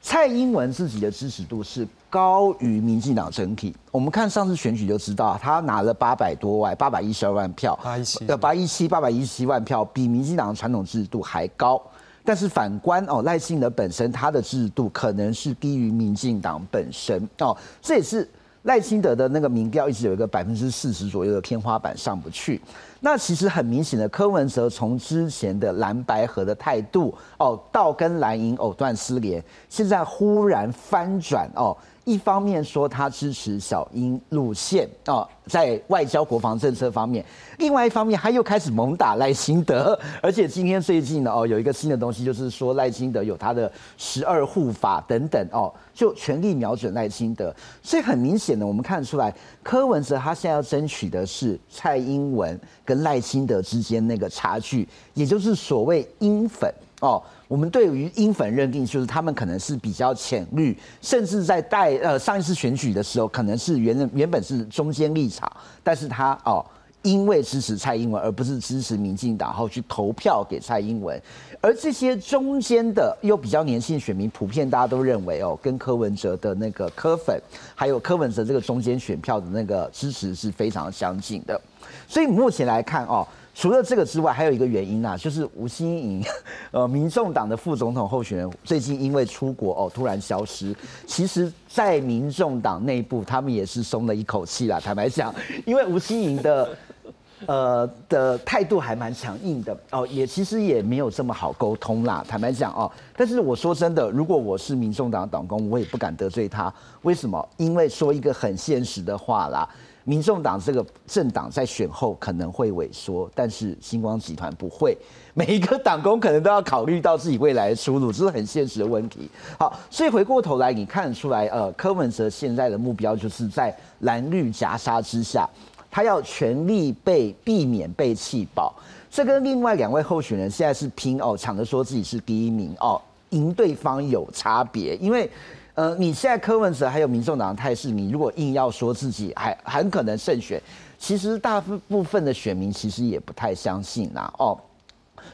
[0.00, 3.74] 蔡英文自己的支持度是高于民进党整体。
[3.90, 11.82] 我们看上次选举就知道，他拿了八百多万，八百一十二万票，八一七，八一七，八百一十七万票，比民进党的传统制度还高。
[12.24, 18.30] 但是反观哦，赖幸德本身他的制度可能是低于民进党本身哦，这也是。
[18.62, 22.58] 赖清德的那个民调一直有一个百分之四十左右的天花板上不去，
[23.00, 31.76] 那其实很明显的，柯文哲从之前的蓝白河的态度哦，到跟蓝营藕断丝连，现在忽然翻转哦。
[32.04, 37.24] 一方面说他支持小英路线啊，在外交国防政策方面；
[37.58, 47.54] 另外一方面，他又开始猛打赖清德，而且今天最近呢，哦，有一个新的东西，就是说赖清德有他的十二护法等等哦，就全力瞄准赖清德。
[47.82, 57.22] 所以很明显的，我们看出来，柯文哲他现在要争取的是蔡英文跟赖清德之间那个差距，也就是所谓英粉哦。
[57.46, 65.50] 我们对于英粉认定就是他们可能是比较浅绿，甚至在带呃上一次选举的时候，可能是原原本是中间立场，
[65.82, 66.64] 但是他哦
[67.02, 71.20] 因为支持蔡英文而不是支持民进党，然后去投票给蔡英文，
[71.60, 77.38] 而这些中间的又比较年轻选民，普遍大家都认为哦，跟柯文哲的那个柯粉，
[77.74, 81.60] 还有柯文哲这个中间选票的那个支持是非常相近的，
[82.08, 83.24] 所以目前来看哦。
[83.54, 86.24] 除了这个之外，还有一个原因呐，就是吴欣颖，
[86.72, 90.74] 呃，民众党的副总统候选人，最近因为出国哦，突然消失。
[91.06, 94.80] 其实，在民众党内部，他们也是松了一口气啦。
[94.80, 95.32] 坦白讲，
[95.64, 96.76] 因为吴欣颖的，
[97.46, 102.24] 呃，的态度还蛮强硬的哦，也其实也没有这么好沟通啦。
[102.26, 106.74] 坦白讲哦，但是我说真的，如果我是民众党党工，我也不敢得罪他。
[107.02, 107.48] 为什么？
[107.56, 109.68] 因为说一个很现实的话啦。
[110.04, 114.96] 民众党这个政党在选后可能会萎缩，但是星光集团不会。
[115.32, 119.28] 每一个党工可能都要考虑到自己未来的出路，这是很现实的问题。
[119.58, 125.48] 好，所以回过头来，你看得出来，呃，柯文哲现在的目标就是在蓝绿夹杀之下，
[125.90, 128.74] 他要全力被避免被气爆。
[129.10, 135.30] 这跟另外两位候选人现在是拼哦，抢着说自己是第一名哦，赢对方有差别，因为。
[135.74, 140.60] 呃，你现在柯文哲还有民众党的态势，你如果硬要说自己还很可能胜选，
[140.98, 144.32] 其实大部分的选民其实也不太相信呐。
[144.38, 144.56] 哦，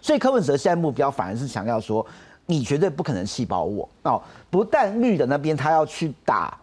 [0.00, 2.05] 所以柯文哲现在目标反而是强调说，
[2.46, 4.22] 你绝对不可能气饱我哦。
[4.48, 6.59] 不但绿的那边他要去打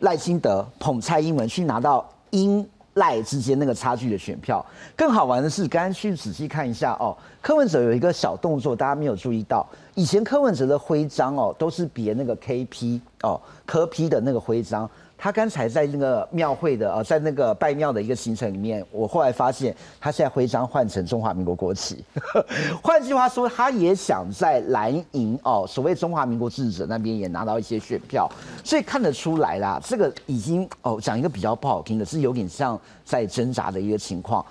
[0.00, 4.64] 赖清德捧蔡英文，去拿到英赖之间那个差距的选票。
[4.96, 9.66] 更好玩的是，刚刚去仔细看一下哦，柯文哲有一个小动作，大家没有注意到。
[9.94, 14.88] 以前柯文哲的徽章哦，都是别那个 KP 哦，柯 P 的那个徽章。
[15.16, 22.04] 他刚才在那个庙会的呃，在那个拜庙的一个行程里面，我后来发现他现在徽章换成中华民国国旗。
[22.82, 28.30] 换句话说，他也想在蓝营哦，所谓中华民国支持者那边也拿到一些选票，
[28.62, 34.44] 所以看得出来啦，这个已经哦，讲一个比较不好听的，是有点像在挣扎的一个情况。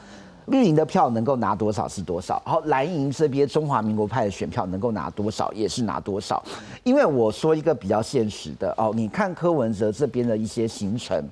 [0.47, 6.43] 绿营的票能够拿多少是多少，然后蓝营这边中华民国派的选票能够拿多少也是拿多少。
[6.84, 11.23] 因为我说一个比较现实的哦，你看柯文哲这边的一些行程，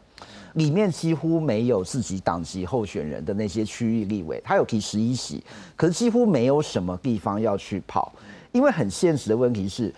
[0.54, 5.44] 里面几乎没有自己党籍候选人的那些区域立委，他有提十一席，
[5.76, 8.12] 可是几乎没有什么地方要去跑，
[8.52, 9.94] 因为很现实的问题是。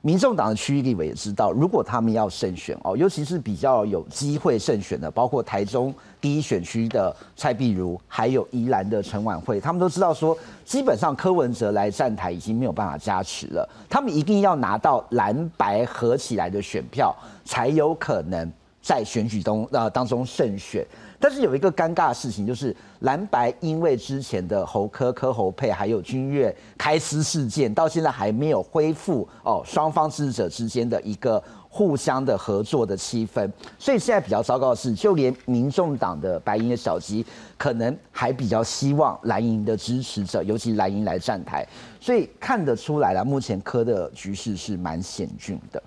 [0.00, 20.86] 民众党的区域立委也知道，如果他们要胜选哦，尤其是比较有机会胜选的，包括台中第一选区的蔡碧如，还有宜兰的陈婉慧，他们都知道说，基本上柯文哲来站台已经没有办法加持了，他们一定要拿到蓝白合起来的选票，才有可能在选举中呃当中胜选。
[21.20, 33.50] 但是有一个尴尬的事情，就是蓝白因为之前的侯科科侯佩还有君越开撕事件，到现在还没有恢复哦，双方支持者之间的一个互相的合作的气氛。
[33.78, 37.26] 所以现在比较糟糕的是，就连民众党的白银的小鸡，
[37.56, 41.66] 可能还比较希望蓝营的支持者，尤其蓝营来站台。
[42.00, 45.82] 所以看得出来了，目前科的局势是蛮险峻的。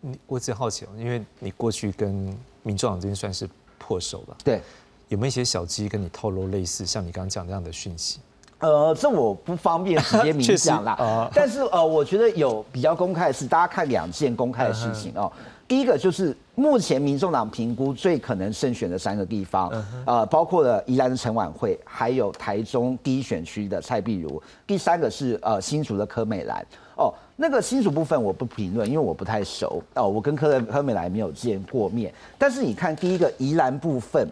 [0.00, 3.46] 你我只好奇哦，因为你过去跟民众党这边算是。
[3.80, 4.60] 破手了，对，
[5.08, 8.20] 有没有一些小鸡跟你透露类似像你刚刚讲这样的讯息？
[8.58, 11.30] 呃，这我不方便直接明讲啦。
[11.34, 15.32] 但是呃，我觉得有比较公开的是，大家看两件公开的事情哦。
[15.66, 19.72] 第一个就是目前民众党评估最可能胜选的三个地方，
[20.04, 24.42] 呃，包括了宜兰的陈婉慧，还有台中第一选区的蔡碧如。
[24.66, 26.62] 第三个是呃新竹的柯美兰。
[26.96, 32.12] 哦，那个新竹部分我不评论，因为我不太熟哦，我跟柯柯美来没有见过面。
[32.36, 34.30] 但是你看第一个宜兰部分，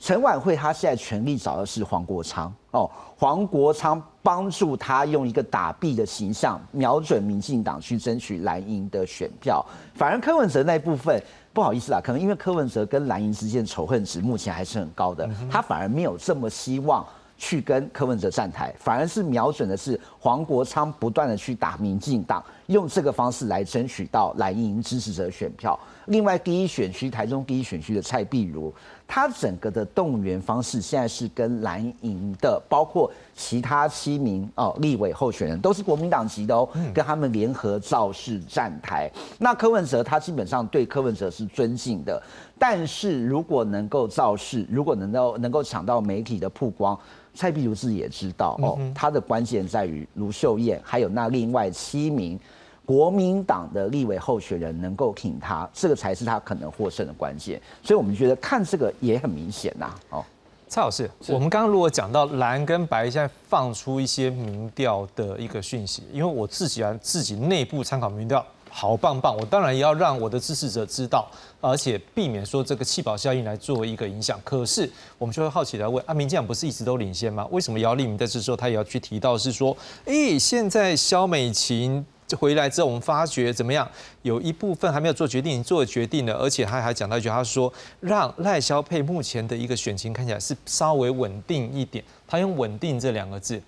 [0.00, 9.64] 陈婉慧她现在全力找的是黄国昌哦，黄国昌帮助他用一个打弊的形象，瞄准民进党去争取蓝营的选票。
[9.94, 17.06] 反而柯文哲那部分，不好意思啦，可能因为柯文哲跟蓝营之间仇恨值目前还是很高的，他反而没有这么希望。
[17.40, 25.78] 去跟柯文哲站台，反而是瞄准的是黄国昌不断的去打民进党，用这个方式来争取到蓝营支持者选票。
[26.06, 28.70] 另外，第一选区台中第一选区的蔡碧如，
[29.08, 39.10] 他整个的动员方式现在是跟蓝营的，包括其他七名哦立委候选人都是国民党籍的哦，跟他们联合造势站台。
[39.38, 42.22] 那柯文哲他基本上对柯文哲是尊敬的，
[42.58, 46.98] 但是如果能够造势，如果能够能够抢到媒体的曝光。
[47.34, 52.38] 蔡碧如自己也知道哦，他的关键在于卢秀燕，还有那另外七名
[52.84, 57.60] 国民党的立委候选人能够挺他，这个才是他可能获胜的关键。
[57.82, 59.94] 所以我们觉得看这个也很明显呐。
[60.10, 60.24] 哦，
[60.68, 68.44] 蔡老师，我们刚刚如果讲到蓝跟白现在放出一些民调的一个讯息，因为我自己啊自己内部参考民调。
[68.70, 69.36] 好棒棒！
[69.36, 71.28] 我当然也要让我的支持者知道，
[71.60, 74.40] 而且避免说这个气保效应来作为一个影响。
[74.44, 77.46] 可是我们就会好奇来问：啊，民进党不是一直都领先吗？
[77.50, 82.04] 为什么姚立明在这时候他也要去提到是说，哎，现在肖美琴
[82.38, 83.88] 回来之后，我们发觉怎么样？
[84.22, 92.04] 有一部分还没有做决定，做了决定了，而且他还讲到一句，他说让赖萧佩目前的一个选情看起来是稍微稳定一点。
[92.28, 93.60] 他用“稳定”这两个字。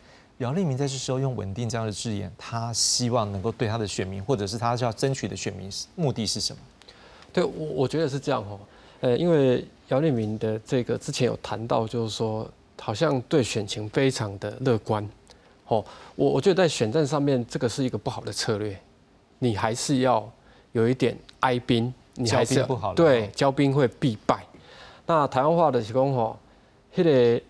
[0.42, 6.58] 姚立明在这时候用稳定这样的字眼，他希望能够对他的选民，或者是他要争取的选民目的是什么？
[7.32, 8.58] 对我我觉得是这样哦，
[9.00, 12.48] 呃，因为姚立明的这个之前有谈到，就是说
[12.80, 15.08] 好像对选情非常的乐观，
[15.68, 15.84] 哦，
[16.16, 18.76] 我我觉得在选战上面这个是一个不好的策略，
[19.38, 20.28] 你还是要
[20.72, 24.44] 有一点哀兵，你还是不好对，交兵会必败。
[25.06, 26.36] 那台湾话的是讲吼，
[26.92, 27.40] 迄个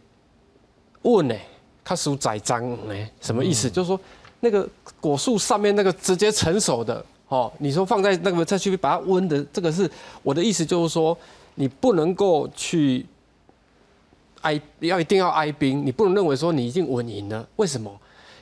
[1.00, 1.34] 问呢？
[1.84, 2.94] 它属栽赃呢？
[3.20, 3.70] 什么意思？
[3.70, 3.98] 就是说，
[4.40, 4.68] 那个
[5.00, 9.90] 果树上面那个直接成熟的，哦，你说放在那个再去把它温的，这个是
[10.22, 11.16] 我的意思，就是说，
[11.56, 13.04] 你不能够去
[14.42, 17.46] 挨，要一定要挨兵，你不能认为说你已经稳赢了。
[17.56, 17.90] 为什么？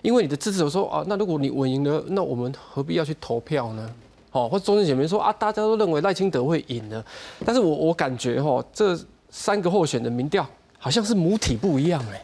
[0.03, 3.94] 因为你的支持者说啊，那如果你稳赢了，那我们何必要去投票呢？
[4.33, 7.05] 哦，或者中间姐妹说啊，大家都认为赖清德会赢了，
[7.44, 8.98] 但是我我感觉哈，这
[9.29, 10.46] 三个候选的民调
[10.79, 12.22] 好像是母体不一样哎。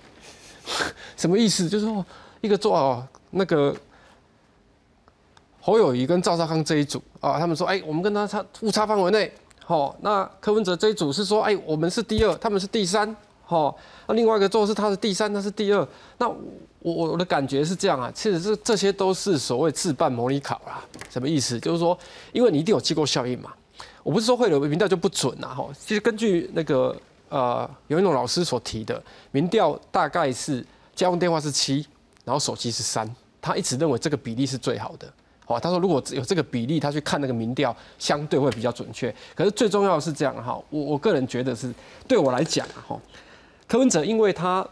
[1.17, 1.69] 什么意思？
[1.69, 2.05] 就是说，
[2.41, 3.75] 一个做哦那个
[5.61, 9.33] 侯友谊跟赵少康这一组啊，他们说，哎，我们跟他差误差范围内，
[9.65, 13.77] 好，那柯文哲这一组是说，哎，我们是第二，他们是第三，好，
[14.07, 16.37] 那另外一个做是他是第三，他是第二，那我
[16.81, 21.59] 我我的感觉是这样啊，其实这这些都是所谓自办模拟考啦，什么意思？
[21.59, 21.99] 就是说，
[22.33, 23.53] 因为你一定有机构效应嘛，
[24.05, 26.97] 我不是说会有民调就不准啊，哈，其实根据那个
[27.37, 31.87] 呃有一种老师所提的民调，大概是家用电话是七，
[32.25, 33.07] 然后手机是三，
[33.43, 35.07] 他一直认为这个比例是最好的。
[35.45, 39.15] 好，他说如果有这个比例，他去看那个民调，相对会比较准确。
[39.35, 41.73] 可是最重要的是这样哈，我我个人觉得是，
[42.09, 42.99] 对我来讲哈，
[43.69, 44.67] 柯文哲因为他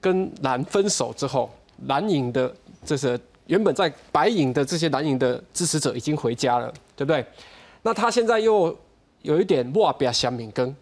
[0.00, 1.50] 跟蓝分手之后，
[1.86, 7.24] 蓝营的这是原本在白营的这些蓝营的支持者已经回家了，对不对？
[7.82, 8.76] 那他现在又
[9.22, 10.76] 有一点哇比较想敏根，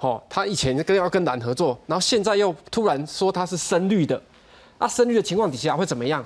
[0.00, 4.20] 哦，他以前跟要跟蓝合作，然后现在又突然说他是深绿的，
[4.78, 6.24] 那深绿的情况底下会怎么样？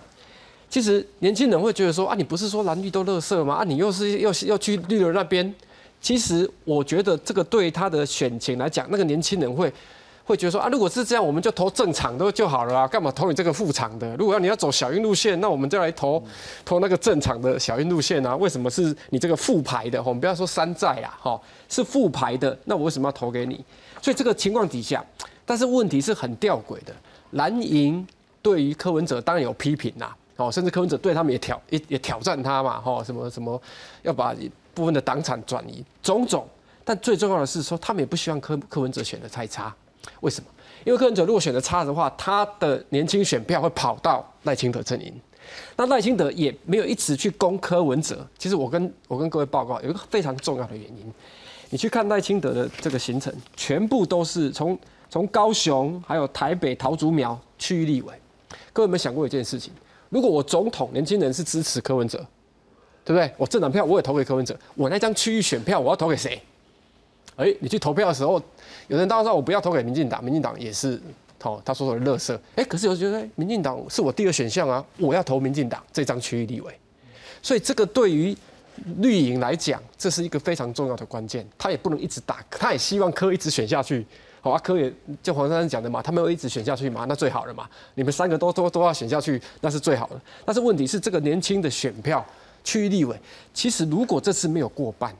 [0.70, 3.54] 其实年轻人会觉得说啊，你不是说蓝绿都乐色吗？
[3.54, 5.54] 啊，你又是又是要去绿的那边。
[6.00, 9.72] 其实我觉得这个对他的选情来讲，那个年轻人会
[10.24, 14.16] 会觉得说啊，如果是这样，我们就投正常的就好了啊，干嘛投你这个副厂的？
[14.16, 16.22] 如果要你要走小运路线，那我们就来投
[16.64, 18.34] 投那个正常的小运路线啊。
[18.36, 20.02] 为什么是你这个副牌的？
[20.02, 23.62] 我们不要说山寨啊，哈，是副牌的，那我为什么要投给你？
[24.00, 25.04] 所以这个情况底下，
[25.44, 26.94] 但是问题是很吊诡的，
[27.32, 28.06] 蓝营
[28.40, 30.10] 对于柯文哲当然有批评呐。
[30.36, 33.60] 哦，甚至柯文哲对他们也挑也也挑战他嘛，哈，什么什么
[34.02, 34.34] 要把
[34.72, 36.48] 部分的党产转移，种种。
[36.84, 39.74] 但最重要的是说，他们也不希望柯柯文哲选的太差。
[40.20, 40.50] 为什么？
[40.84, 45.12] 因为柯文哲如果选的差的话，他的年轻选票会跑到赖清德阵营。
[45.76, 48.26] 那赖清德也没有一直去攻柯文哲。
[48.38, 51.12] 其实我跟我跟各位报告，有一个非常重要的原因。
[51.70, 58.14] 你去看赖清德的这个行程，全部都是从从高雄还有台北桃竹苗区域立委。
[58.72, 59.72] 各位有没有想过一件事情？
[60.08, 62.18] 如果我总统年轻人是支持柯文哲，
[63.04, 63.32] 对不对？
[63.36, 66.40] 我政党票我也投给柯文哲，我那张区域选票我要投给谁？
[67.36, 68.40] 哎，你去投票的时候，
[68.88, 71.00] 有人当然说我不要投给民进党，民进党也是
[71.38, 72.40] 投他说的乐色。
[72.56, 76.72] 哎，可是有人觉得民进党是我第二选项啊，我要投民进党这张区域立委。
[77.42, 78.36] 所以这个对于
[78.98, 84.06] 绿营来讲，这是一个非常重要的关键，他也不能一直打，他也希望柯一直选下去。
[84.40, 84.92] 好，啊柯也
[85.22, 87.68] 就黄珊珊讲的嘛，他们有一直选下去嘛，那最好了嘛。
[87.94, 90.20] 你们三个都都都要选下去，那是最好的。
[90.44, 92.24] 但是问题是，这个年轻的选票
[92.62, 93.18] 区域立委，
[93.52, 95.14] 其实如果这次没有过半，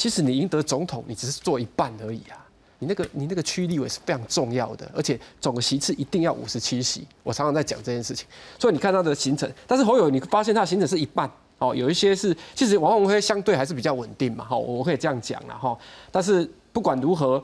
[0.00, 2.40] 其实你赢得总统，你只是做一半而已啊。
[2.78, 7.06] 你那个你那个区域立委是非常重要的，而且总席次一定要五十七席。
[7.22, 8.26] 我常常在讲这件事情，
[8.58, 15.76] 所以你看他的行程，但是侯友你发现他的行程是一半哦，有一些是其实王宏辉相对还是比较稳定嘛，哈，我可以这样讲了哈。
[16.10, 17.42] 但是不管如何。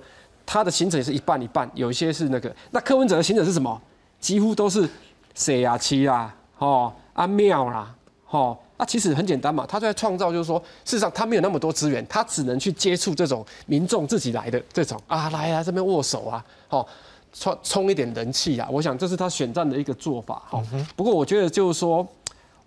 [0.49, 2.55] 他的行程也是一半一半，有一些是那个。
[2.71, 3.83] 那柯文哲的行程是什么？
[4.21, 4.89] 几乎都是
[5.35, 7.93] 谁啊、七啦、哦、阿庙啦、
[8.31, 8.57] 哦。
[8.79, 16.87] 那，其实很简单嘛，他在创造，就是说，事实上他没有那么多资源，他只能去接触这种民众自己来的这种啊，来啊，这边握手啊，哦，
[17.33, 18.69] 充充一点人气啊。
[18.71, 20.43] 我想这是他选战的一个做法。
[20.51, 20.63] 哈，
[20.95, 22.07] 不过我觉得就是说，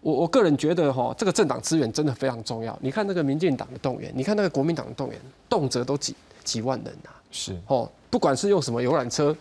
[0.02, 2.76] 我我个人觉得哈，这个政党资源真的非常重要。
[2.82, 7.14] 你看那个民进党的动员，你看那个国民党的动员，动辄都几几万人啊。
[7.30, 9.36] 是哦，不管是用什么游览车，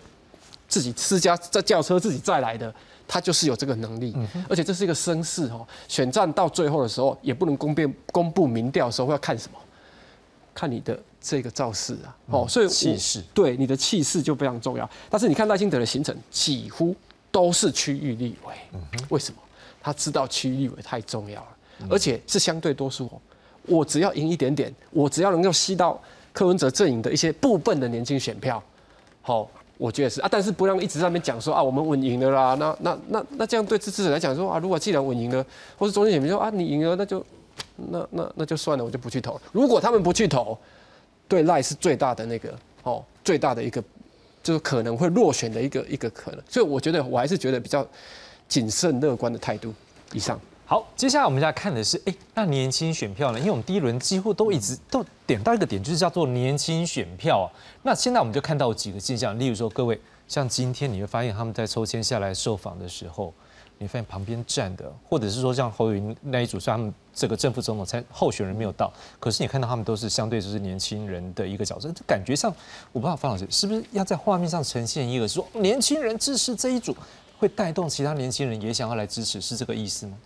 [0.68, 2.74] 自己私家在轿车自己载来的，
[3.08, 4.14] 他就是有这个能力，
[4.48, 5.66] 而且这是一个声势哦。
[5.88, 9.58] 选战到最后的时候，也不能公辩公布民调的时候要看什么？
[10.54, 14.88] 看你的这个造势啊，哦，所以气势对你的气势就非常重要。
[15.08, 16.94] 但是你看赖清德的行程几乎
[17.30, 18.54] 都是区域立委，
[19.08, 19.40] 为什么？
[19.80, 21.48] 他知道区域立委太重要了，
[21.88, 23.20] 而且是相对多数哦。
[23.62, 26.00] 我只要赢一点点，我只要能够吸到。
[26.30, 28.62] 柯文哲阵营的一些部分的年轻选票，
[29.22, 35.46] 好，我觉得是啊，但是不让一直在那边讲说啊，我们稳赢了啦，那那那那这样对支持者来讲说啊，如果既然稳赢了，
[35.78, 37.24] 或是中间选民说啊，你赢了，那就
[37.76, 39.40] 那那那就算了，我就不去投。
[39.52, 40.58] 如果他们不去投，
[41.28, 43.82] 对赖是最大的那个哦，最大的一个
[44.42, 47.86] 就是可能会落选的一个一个可能，所以我觉得我还是觉得比较
[48.48, 49.72] 谨慎乐观的态度。
[50.12, 50.40] 以上。
[50.70, 53.38] 好，接下来我们要看的是，哎，那年轻选票呢？
[53.38, 57.48] 因为我们第一轮几乎都一直都点到一个点，就是叫做年轻选票啊。
[57.84, 59.98] 那现在我们就看到几个现象，例如说，各位
[60.28, 63.32] 像今天你会发现他们在抽签下来受访的时候，
[63.78, 72.54] 你发现旁边站的，或者是说像侯云那一组，虽然他们这个正副总统参候选人没有到，可是你看到他们都是相对就是年轻人的一个角色，这感觉上，
[72.92, 76.94] 我不知道方老师是不是要在画面上呈现一个说年轻人支持这一组，
[77.38, 80.18] 会带动其他年轻人也想要来支持，是这个意思吗？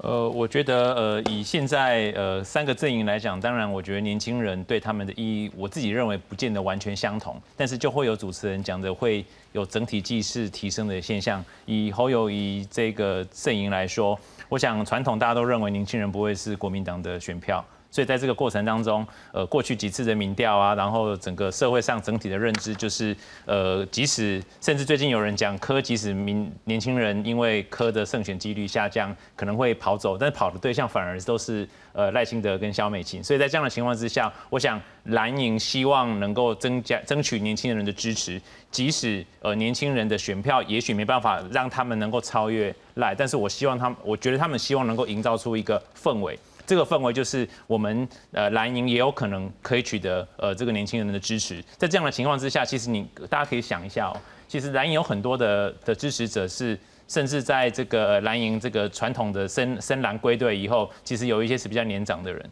[0.00, 11.44] 呃，我觉得呃，以现在呃三个阵营来讲，当然我觉得年轻人对他们的意义，我自己认为不见得完全相同，但是就会有主持人讲的会有整体气势提升的现象。
[11.66, 14.18] 以侯友谊这个阵营来说，
[14.48, 17.64] 我想传统大家都认为年轻人不会是国民党的选票。
[17.90, 23.16] 所以在这个过程当中，呃，过去几次的民调啊，然后整个社会上整体的认知就是，
[23.46, 33.24] 呃，即使甚至最近有人讲柯，即使民年轻人因为柯的胜选几率下降，可能会跑走，但跑的对象反而都是呃赖清德跟萧美琴。
[33.24, 46.38] 所以在这样的情况之下，我想蓝营希望能够增加争取年轻人的支持，即使呃年轻人的选票也许没办法让他们能够超越赖，但是我希望他们，我觉得他们希望能够营造出一个氛围。
[46.68, 62.50] 这个氛围就是我们呃蓝营也有可能可以取得呃这个年轻人的支持，在这样的情况之下，其实你大家可以想一下哦，其实蓝营有很多的的支持者是，甚至在这个蓝营这个传统的深深蓝归队以后，其实有一些是比较年长的人，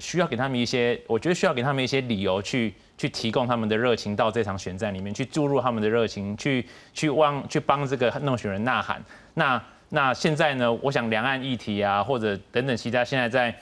[0.00, 9.00] 需要给他们一些，我觉得需要给他们一些理由去去提供他们的热情到这场选战里面去注入他们的热情，去去帮去帮这个弄选人呐喊，
[9.34, 9.62] 那。
[9.90, 10.72] 那现在呢？
[10.82, 13.54] 我想两岸议题啊，或者等等其他，现在在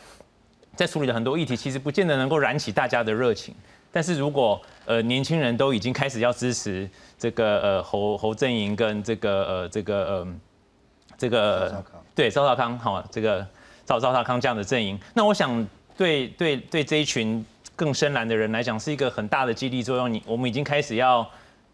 [0.74, 3.54] 在处理的很多议题，其实不见得能够燃起大家的热情。
[3.92, 10.28] 但是如果呃年轻人都已经开始要支持这个呃侯侯阵营跟这个呃这个呃
[11.16, 13.46] 这个对赵少康好这个
[13.84, 15.66] 赵赵少康这样的阵营，那我想
[15.96, 17.44] 对对对这一群
[17.76, 20.12] 更深蓝的人来讲，是一个很大的激励作用。
[20.12, 21.26] 你我们已经开始要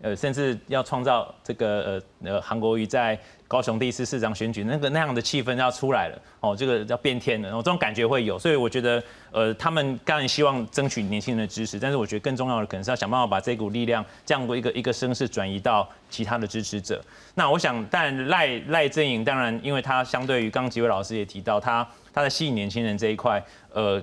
[0.03, 3.18] 呃甚至要创造这个呃呃韩国瑜在。
[3.53, 17.05] 高雄第一次市长选举，那个那样的气氛要出来了哦，这个要变天了，然哦，这种感觉会有，所以我觉得，呃，他们当然希望争取年轻人的支持，但是我觉得更重要的可能是要想办法把这股力量这样一个一个声势转移到其他的支持者。
[17.34, 23.44] 那我想，但赖赖阵营当然，因为他相对于刚几位老师也提到，他他在吸引年轻人这一块，
[23.74, 24.03] 呃，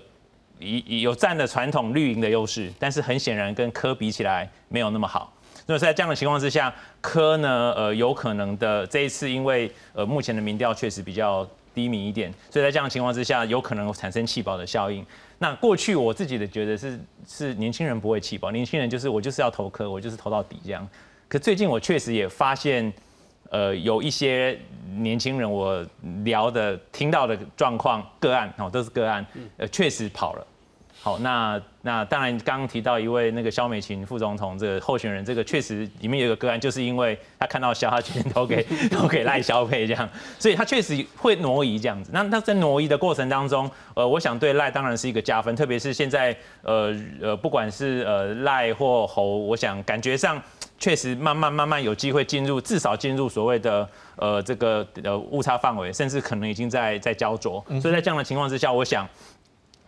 [0.59, 5.33] 有有占的传统绿营的优势，但是很显然跟科比起来没有那么好。
[5.69, 15.05] 那么在这样的情况之下，科呢，呃，有可能的这一次，因为呃目前的民调确实比较低迷一点，所以在这样的情况之下，有可能产生弃保的效应。
[15.37, 20.89] 那过去我自己的觉得是是年轻人不会弃保，年轻人就是我就是要投科，我就是投到底这样。
[21.27, 22.91] 可最近我确实也发现，
[23.51, 24.59] 呃，有一些
[24.97, 25.85] 年轻人我
[26.23, 29.23] 聊的听到的状况个案哦，都是个案，
[29.57, 30.47] 呃，确实跑了。
[31.01, 42.11] 好，那那当然，刚刚提到一位那个肖美琴副总统这个候选人，这个确实里面有一个个案，就是因为他看到肖，他决定投给投给赖萧配这样，所以他确实会挪移这样子。
[42.13, 50.41] 那那在挪移的过程当中，呃，我想对赖当然是一个加分，特别是现在呃呃，不管是呃赖或侯，我想感觉上
[50.77, 53.87] 确实慢慢慢慢有机会进入，至少进入所谓的
[54.17, 57.63] 呃这个呃误差范围，甚至可能已经在在焦灼。
[57.81, 59.07] 所以在这样的情况之下，我想。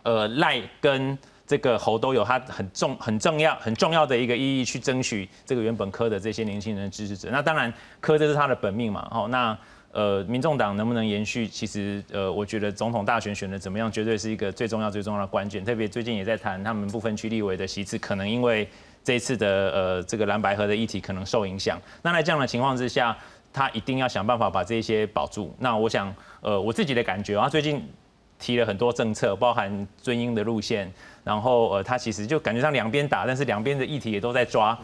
[0.02, 7.28] 呃，赖跟这个侯都有他很重、很重要、很重要的一个意义，去争取这个原本科的这些年轻人的支持者。
[7.30, 9.06] 那当然，科这是他的本命嘛。
[9.10, 9.56] 好，那
[9.92, 11.46] 呃，民众党能不能延续？
[11.46, 15.62] 其实呃，我觉得总统大选选的怎么样，绝对是一个最重要、最重要的关键。
[15.62, 18.66] 特别最近也在谈他们部分区立委的席次，可能因为
[19.04, 21.78] 这一次的呃这个蓝白河的议题可能受影响。
[22.00, 23.14] 那在这样的情况之下，
[23.52, 25.54] 他一定要想办法把这些保住。
[25.58, 27.86] 那我想，呃，我自己的感觉啊，最近。
[28.42, 34.76] 提了很多政策，包含尊英的路线，然后呃，他其实就感觉上两边打，但是两边的议题也都在抓。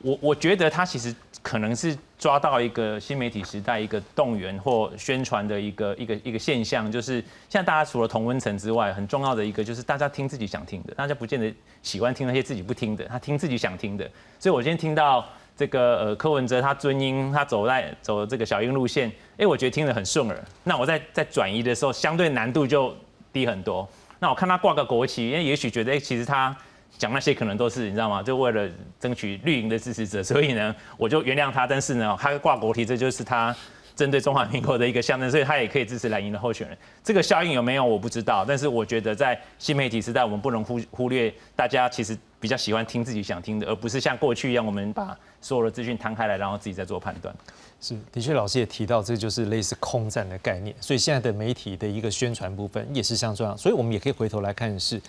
[0.00, 14.10] 我我觉得他其实可能是抓到一个新媒体时代一个动员或宣传的一个一个一个现象，就是现在大家除了同温层之外，很重要的一个就是大家听自己想听的，大家不见得喜欢听那些自己不听的，他听自己想听的。
[14.40, 15.24] 所以我今天听到。
[15.56, 20.44] 这个呃柯文哲他尊英，他走在走这个小英路线，哎，我觉得听得很顺耳。
[20.62, 22.96] 那我在在转移的时候，相对难度就
[23.32, 23.88] 低很多。
[24.18, 26.56] 那我看他挂个国旗，因为也许觉得哎，其实他
[26.98, 28.22] 讲那些可能都是你知道吗？
[28.22, 28.68] 就为了
[28.98, 31.66] 争取绿营的支持者， 所以呢，我就原谅他。
[31.66, 33.54] 但是呢，他挂国旗，这就是他。
[33.96, 36.76] 针对中华民国的一个象征，所以他也可以支持蓝营的候选人。
[37.04, 47.34] 这个效应有没有我不知道，但是我觉得在新媒体时代，我们不能忽忽略大家其实比较喜欢听自己想听的，而不是像过去一样，我们把所有的资讯摊开来，然后自己再做判断。
[47.80, 50.76] 是，的确，老师也提到，这就是类似空战的概念。
[50.78, 53.56] 所以现在的媒体的一个宣传部分也是像这样。
[53.56, 55.00] 所以我们也可以回头来看，是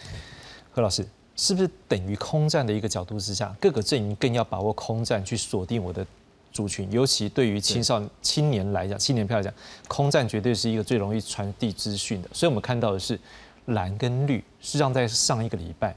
[0.71, 1.05] 何老师
[1.35, 6.07] 是不是等于空战的一个角度之下，各个阵营更要把握空战去锁定我的。
[6.53, 9.53] 族群，尤其对于青少青年来讲，青年票来讲，
[9.89, 12.29] 空战绝对是一个最容易传递资讯的。
[12.31, 13.19] 所以，我们看到的是
[13.65, 15.93] 蓝跟绿，实际上在上一个礼拜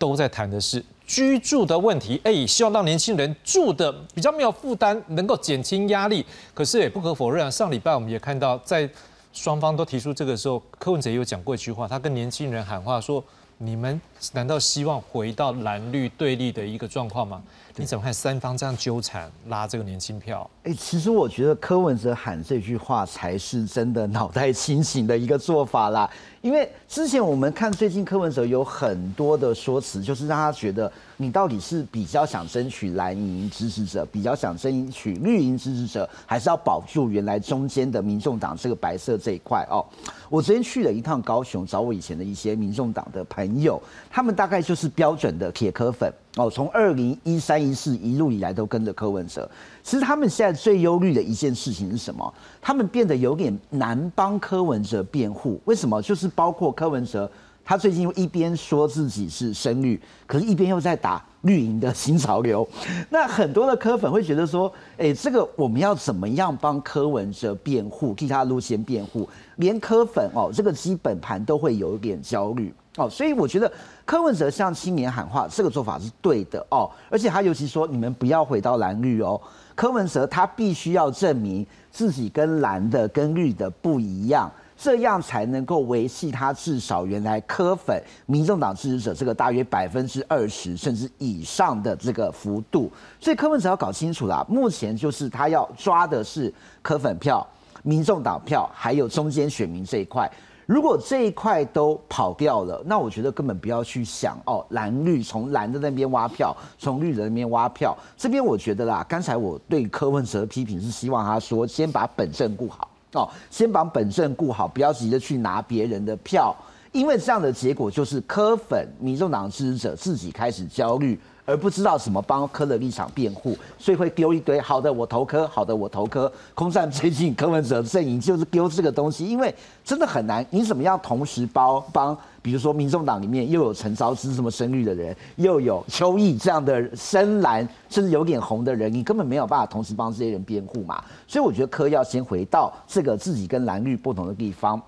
[0.00, 2.18] 都在谈的是居住的问题。
[2.24, 6.24] 哎，希望让年轻人住的比较没有负担，能够减轻压力。
[6.54, 8.88] 可是也不可否认啊，上礼拜我们也看到，在
[9.32, 13.22] 双方都提出这个时候，柯文哲也有讲过一句话，他跟年轻人喊话说
[13.58, 14.00] ：“你们
[14.32, 17.42] 难道希望回到蓝绿对立的一个状况吗？”
[17.76, 20.48] 你怎么看三方这样纠缠拉这个年轻票？
[20.64, 26.10] 哎，其实我觉得柯文哲喊这句话才是真的脑袋清醒的一个做法啦。
[26.42, 39.84] 因为之前我们看最近柯文哲有很多的说辞，就是让他觉得你到底是比较想争取蓝营支持者，比较想争取绿营支持者，还是要保住原来中间的民众党这个白色这一块哦。
[40.28, 43.80] 我昨天去了一趟高雄，找我以前的一些民众党的朋友，
[44.12, 49.48] 他们大概就是标准的铁柯粉哦，从二零一三一四一路以来都跟着柯文哲。
[49.84, 52.34] 其实他们现在最忧虑的一件事情是什么？
[52.60, 55.60] 他们变得有点难帮柯文哲辩护。
[55.64, 56.02] 为什么？
[56.02, 57.30] 就是包括柯文哲，
[57.64, 62.66] 他最近又一边说自己是深绿，可是一边又在打绿营的新潮流。
[63.10, 69.28] 那很多的柯粉会觉得说，哎，这个我们要怎么样帮柯文哲辩护，替他路线辩护？
[69.56, 73.08] 连柯粉哦，这个基本盘都会有一点焦虑哦。
[73.10, 73.70] 所以我觉得
[74.04, 76.90] 柯文哲向青年喊话，这个做法是对的哦。
[77.10, 79.40] 而且他尤其说，你们不要回到蓝绿哦。
[79.74, 92.92] 柯文哲他必须要证明自己跟蓝的、跟绿的不一样，这样才能够维系他至少原来柯粉、民众党支持者这个大约百分之二十甚至以上的这个幅度。
[93.18, 97.46] 所以柯文哲要搞清楚啦，目前就是他要抓的是柯粉票、
[97.82, 100.30] 民众党票，还有中间选民这一块。
[100.70, 107.92] 如果这一块都跑掉了，那我觉得根本不要去想哦，蓝绿从蓝的那边挖票，从绿的那边挖票。
[108.16, 116.54] 这边我觉得啦，刚才我对柯文哲的批评是希望他说先把本政顾好哦，先把本政顾好，不要急着去拿别人的票，
[116.92, 121.18] 因为这样的结果就是柯粉、民众党支持者自己开始焦虑。
[121.50, 126.32] 而不知道怎么帮柯的立场辩护，所以会丢一堆好的我投柯，好的我投柯。
[126.54, 129.52] 空战最近柯文哲阵营就是丢这个东西，因为
[129.84, 141.02] 真的很难，你怎么样同时包帮，比如说民众党里面又有陈昭之这么深绿的人，又有邱毅这样的深蓝甚至有点红的人，你根本没有办法同时帮这些人辩护嘛。
[141.26, 144.80] 所以我觉得柯要先回到这个自己跟蓝绿不同的地方。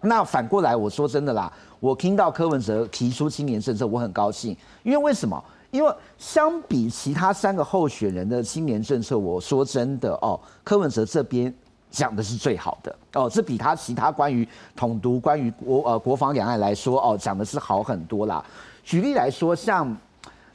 [0.00, 5.44] 那反过来我说真的啦，我听到柯文哲提出青年政策，我很高兴，因为为什么？
[5.70, 11.52] 因为相比其他三个候选人的青年政策，我说真的哦，柯文哲这边
[11.90, 18.44] 讲的是最好的哦，这比他其他关于统独、关于国呃国防两岸来说哦，讲的是好很多啦。
[18.82, 19.94] 举例来说，像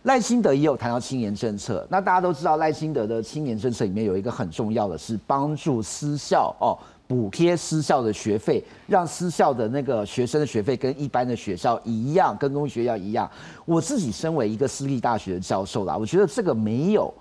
[0.04, 6.78] 赖清德也有谈到青年政策，那大家都知道赖清德的青年政策里面有一个很重要的是帮助私校哦。
[7.08, 13.30] 补贴私校的学费，让私校的那个学生的学费跟一般的学校一样，跟公立学校一样。
[13.66, 17.14] 我自己身为一个私立大学的教授啦，我觉得这个没有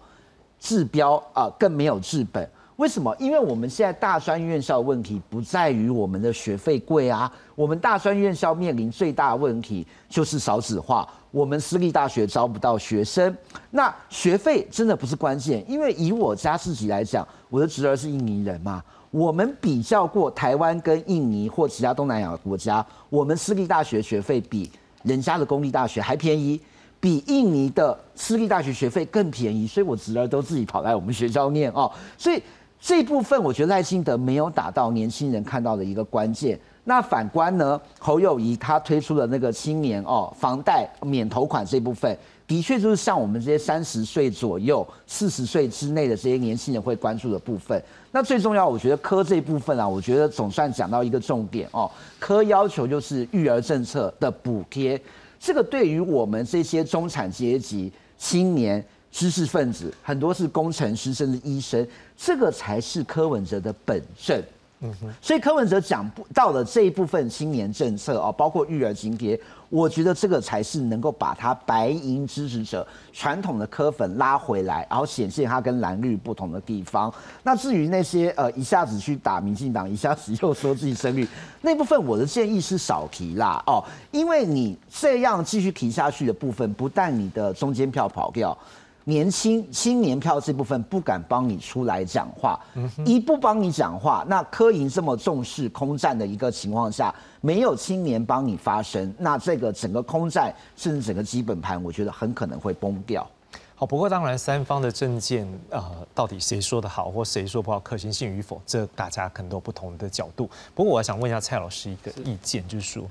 [0.58, 2.48] 治标啊，更没有治本。
[2.76, 3.14] 为什么？
[3.18, 13.36] 因为我们现在大专院校的问题不在于我们的学费贵啊，我们大专院校面临最大问题就是少子化，我们私立大学招不到学生。
[13.70, 18.82] 那学费真的不是关键，因为以我家自己来讲，我的侄儿是印尼人嘛。
[19.12, 24.70] 我们比较过台湾跟印尼或其他东南亚国家，我们私立大学学费比
[25.02, 26.58] 人家的公立大学还便宜，
[26.98, 31.92] 比印尼的私立大学学费更便宜，所以我侄儿都自己跑来我们学校念哦。
[32.16, 32.42] 所以
[32.80, 36.58] 这部分我觉得赖清德没有打到年轻人看到的一个关键。
[36.84, 42.16] 那反观呢，侯友谊他推出的那个青年哦房贷免头款这部分。
[42.53, 47.82] 的确就是像我们这些三十岁左右、四十岁之内的这些年轻人会关注的部分。
[48.11, 51.90] 那最重要，我觉得科这一部分啊，我觉得总算讲到一个重点哦。
[52.18, 55.00] 科要求就是育儿政策的补贴，
[55.40, 61.88] 这个对于我们这些中产阶级、青年、知识分子，很多是工程师甚至医生，
[62.18, 63.98] 这个才是柯文哲的本
[65.20, 77.12] 所以柯文哲讲不到了这一部分青年政策啊，包括育儿津贴，我觉得这个才是能够把他白银支持者传统的柯粉拉回来，然后显现他跟蓝绿不同的地方。
[77.44, 81.26] 那至于那些呃一下子去打民进党，一下子又说自己胜率
[81.60, 88.56] 那部分，我的建议是少提啦哦，因为你这样继续提下去的部分，不但你的中间票跑掉。
[89.05, 92.59] 年轻青年票这部分不敢帮你出来讲话，
[93.05, 103.28] 一不帮你讲话，那柯营这么重视空战的一个情况下，没有青年帮你发声，那这个整个空战甚至整个基本盘，我觉得很可能会崩掉。
[103.74, 105.84] 好，不过当然三方的政见，呃，
[106.14, 110.48] 到底谁说的好或谁说不好，可行性与否，这大家可能都有不同的角度。
[110.72, 113.05] 不过我想问一下蔡老师一个意见，就是说，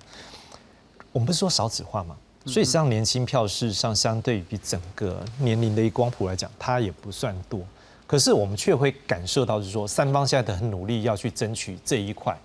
[1.12, 2.16] 我们不是说少子化吗？
[2.46, 7.60] 所以，像年轻票，事实上相对于整个年龄的一光谱来讲，它也不算多。
[8.08, 12.36] 可是我们却会感受到，是说三方现在都很努力要去争取这一块。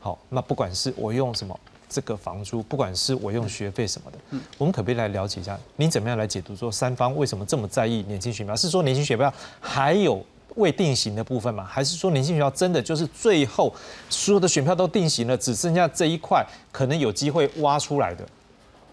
[0.00, 4.18] 好，那不管是我用什么这个房租，不管是我用学费什么的，
[4.58, 8.54] 我们可不可以来了解一下，您怎么样来解读说三方为什么这么在意年轻选票？
[8.54, 10.24] 是说年轻选票还有
[10.56, 11.64] 未定型的部分吗？
[11.64, 13.74] 还是说年轻选票真的就是最后
[14.10, 18.24] 所有的选票都定型了，只剩下这一块可能有机会挖出来的？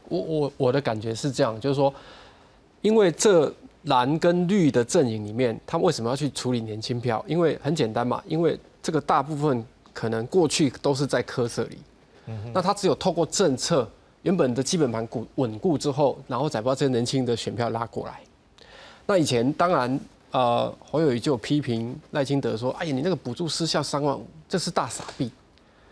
[0.09, 1.93] 我我我的感觉是这样，就是说，
[2.81, 3.51] 因为这
[3.83, 7.23] 蓝跟绿的阵营里面，他们为什么要去处理年轻票？
[7.27, 11.77] 因为很简单嘛，因为这个大部分可能过去都是在科社里，
[12.53, 13.87] 那他只有透过政策
[14.23, 18.19] 原本的基本盘固稳固之后，然后再把这些年轻的选票拉过来。
[19.05, 19.99] 那以前当然，
[20.31, 25.31] 呃，侯友谊就批评赖清德说：“哎呀，你那个补助失效三万五，这是大傻逼。”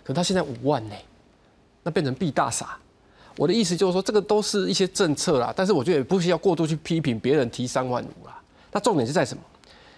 [0.03, 0.95] 可他现在五万呢，
[1.84, 2.78] 那变成币大傻。
[3.36, 8.39] 我的意思就是说，这个都是一些政策啦，但是我觉得也不需要过度去批评别人提三万五啦。
[8.71, 9.43] 那重点是在什么？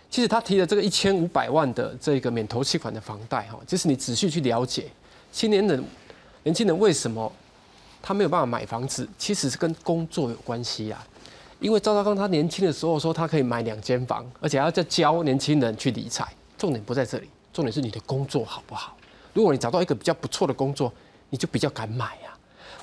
[0.09, 4.85] 其实他提的这个一千五百万的这个免头期款的房贷哈，就是你仔细去了解，
[5.31, 5.83] 青年人、
[6.43, 7.29] 年轻人为什么
[8.01, 11.05] 他没有办法买房子，其实是跟工作有关系啊。
[11.59, 16.25] 因为赵少康他年轻的时候说他可以买两间房，而且还要再教年轻人去理财。
[16.57, 18.95] 重点不在这里，重点是你的工作好不好？
[19.33, 20.93] 如果你找到一个比较不错的工作，
[21.29, 22.17] 你就比较敢买。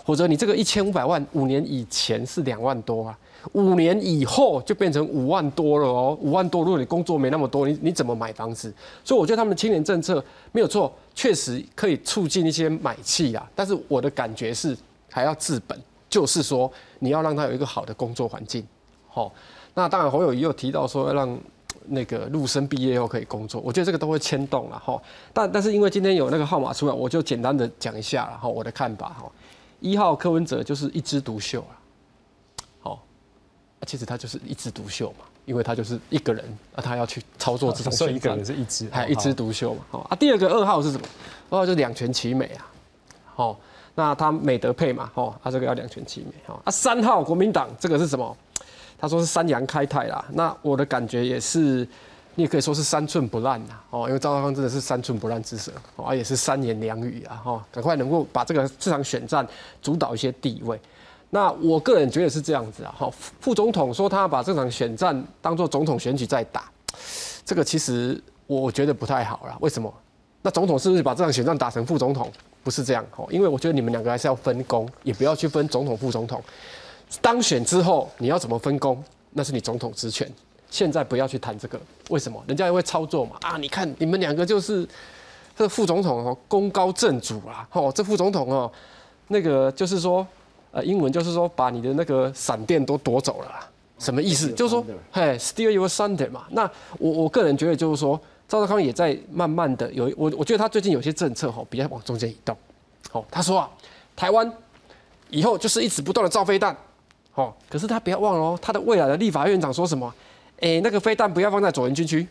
[0.05, 3.19] 或者你这个一千五百万，五年以前是两万多啊，
[3.53, 6.19] 五年以后就变成五万多了哦。
[6.21, 8.73] 五万多，如果你工作没那么多，你你怎么买房子？
[9.05, 13.49] 所以我觉得他们的青年政策没有错，确实可以促进一些买气啊。
[13.55, 14.77] 但是我的感觉是
[15.11, 15.81] 还要治本，
[16.11, 18.67] 就是说你要让他有一个好的工作环境。
[19.09, 19.33] 好，
[19.75, 21.39] 那当然侯友谊又提到说要让
[21.87, 25.01] 那个陆生毕业后可以工作，我觉得这个都会牵动了哈。
[25.33, 29.31] 但但是因为今天有那个号码出来，我就简单的讲一下了哈，我的看法哈。
[29.83, 31.75] 一号柯文哲就是一枝独秀啊，
[32.81, 33.03] 好，
[33.85, 40.17] 其实他就是一枝独秀嘛，因为他就是一个人，啊，他要去操作这种所以一个人是一枝，还一枝独秀嘛，好啊。
[40.17, 41.07] 第二个二号是什么？
[41.51, 42.67] 二号就是两全其美啊，
[43.35, 43.61] 好，
[43.97, 46.71] 那他美德配嘛，哦，他这个要两全其美，好啊。
[46.71, 48.37] 三号国民党这个是什么？
[48.97, 51.87] 他说是三阳开泰啦，那我的感觉也是。
[52.35, 59.47] 你也可以说是三寸不烂呐，哦，因为赵少康真的是三寸不烂之舌，哦，也是三言两语啊，哈，赶快能够把这个这场选战
[59.83, 60.81] 主导一些地位。
[61.31, 63.11] 那我个人觉得是这样子啊，哈，
[63.41, 66.71] 副总统说他把这场选战当做总统选举在打，
[67.45, 69.57] 这个其实我觉得不太好了。
[69.61, 69.93] 为什么？
[70.43, 72.31] 那总统是不是把这场选战打成副总统？
[72.65, 76.43] 不是这样，哦，因为我觉得你们两个还是要分工，也不要去分总统副总统。
[77.21, 79.03] 当选之后你要怎么分工，
[79.33, 80.31] 那是你总统职权。
[80.73, 82.43] 现在不要去谈这个，为什么？
[82.47, 83.37] 人家也会操作嘛。
[83.43, 84.89] 啊，你看你们两个就是
[85.55, 87.69] 这副总统哦，功高震主啊。
[87.73, 88.73] 哦，这副总统哦，
[89.29, 90.27] 那个就是说，
[90.71, 93.49] 呃，英文就是说把你的那个闪电都夺走了，
[93.99, 94.51] 什么意思？
[94.53, 96.47] 就是说，嘿，steal your thunder 嘛。
[96.53, 96.63] 那
[96.99, 98.19] 我我个人觉得就是说，
[98.49, 102.57] 赵少康也在慢慢的有我，我觉得他最近有些政策哈比较往中间移动。
[103.13, 103.69] 哦，他说啊，
[104.17, 104.51] 台湾
[105.29, 106.75] 以后就是一直不断的造飞弹。
[107.35, 110.11] 哦，可是他不要忘了哦，他的未来的立法院长说什么？
[110.63, 112.25] 哎，那个飞弹不要放在左营军区，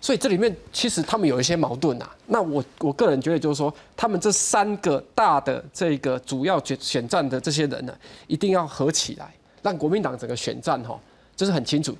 [0.00, 2.10] 所以这里面其实他们有一些矛盾呐。
[2.26, 7.94] 那我我个人觉得就是说，他们这三个大的这个主要选选战的这些人呢，
[8.26, 9.32] 一定要合起来，
[9.62, 10.98] 让国民党整个选战哈，
[11.36, 11.96] 这是很清楚。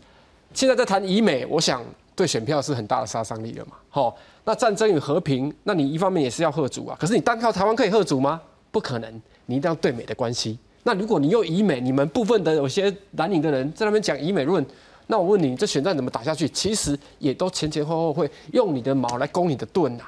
[0.52, 1.84] 现在在谈以美，我想
[2.16, 3.76] 对选票是很大的杀伤力了嘛。
[3.88, 8.40] 好，那战争与和平，那你一方面也是要贺主啊，可是你单靠台湾可以贺主吗？
[8.72, 10.59] 不可能，你一定要对美的关系。
[10.82, 14.66] 那如果你用以美，你们部分的有些蓝领的人在那边讲以美论。
[15.07, 16.48] 那我问你，这选战怎么打下去？
[16.48, 20.05] 其实也都前前后后会用你的矛来攻你的盾呐。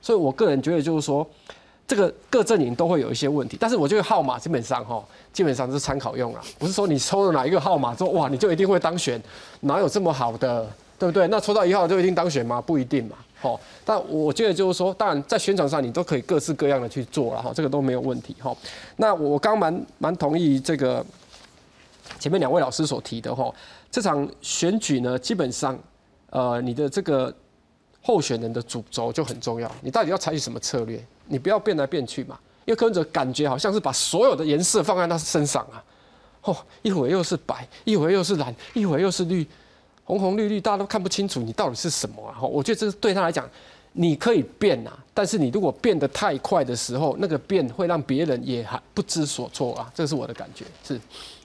[0.00, 1.26] 所以我个人觉得就是说，
[1.86, 3.56] 这个各阵营都会有一些问题。
[3.60, 9.20] 但是我觉得号码基本上哈，基本上是参考用啊，不是说你抽了哪一个号码之后哇，你就一定会当选，
[9.60, 10.66] 哪有这么好的，
[10.98, 11.26] 对不对？
[11.28, 12.60] 那抽到一号就一定当选吗？
[12.60, 13.16] 不一定嘛。
[13.40, 18.56] 好，但我觉得就是说，当然在宣传上你都可以各式各样的去做了哈，这个都没有问题哈。
[18.96, 21.04] 那我刚蛮蛮同意这个
[22.18, 23.52] 前面两位老师所提的哈。
[23.90, 25.78] 这场选举呢，基本上，
[26.30, 27.34] 呃，你的这个
[28.02, 29.70] 候选人的主轴就很重要。
[29.80, 31.02] 你到底要采取什么策略？
[31.26, 32.38] 你不要变来变去嘛。
[32.64, 35.82] 因为柯文哲感觉好像是把所有的颜色放在他身上啊，
[36.42, 39.46] 哦，一会儿又是白，一会儿又是蓝，一会儿又是绿，
[40.04, 42.42] 红红绿绿，大家都看不清楚你到底是什么啊。
[42.42, 43.48] 我觉得这对他来讲，
[43.92, 49.90] 你可以变啊，但是你如果变得太快的时候，那个变会让别人也还不知所措啊。
[49.94, 51.00] 这是我的感觉，是。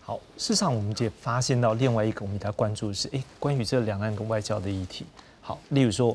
[0.05, 5.05] 好，事实上我们也发现到另外一个我们比较关注的是，哎，关于这两岸跟外交的议题。
[5.39, 6.11] 好，例如说，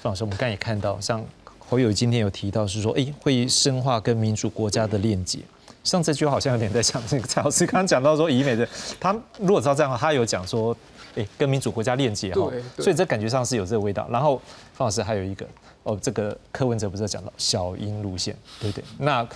[0.00, 1.24] 方老师，我们刚才也看到，像
[1.58, 5.40] 侯友今天有提到是说，哎，会深化跟民主国家的链接。
[5.82, 8.68] 像这句话好像有点在讲这个蔡老师刚刚讲到说，以美的
[9.00, 10.76] 他如果照这样的话，他有讲说，
[11.16, 12.48] 哎跟民主国家链接哈，
[12.78, 14.06] 所以这感觉上是有这个味道。
[14.08, 14.40] 然后
[14.72, 15.44] 方老师还有一个
[15.82, 18.84] 哦，这个柯文哲不是讲到小英路线，对不对？
[18.98, 19.26] 那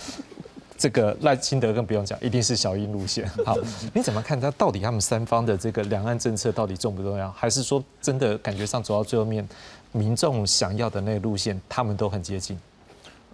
[0.81, 3.29] 这个赖清德更不用讲，一定是小英路线。
[3.45, 3.55] 好，
[3.93, 7.31] 你怎么看他到底他们三方的这个两岸政策到底重不重要？
[7.33, 9.47] 还是说真的感觉上走到最后面，
[9.91, 12.59] 民众想要的那个路线，他们都很接近？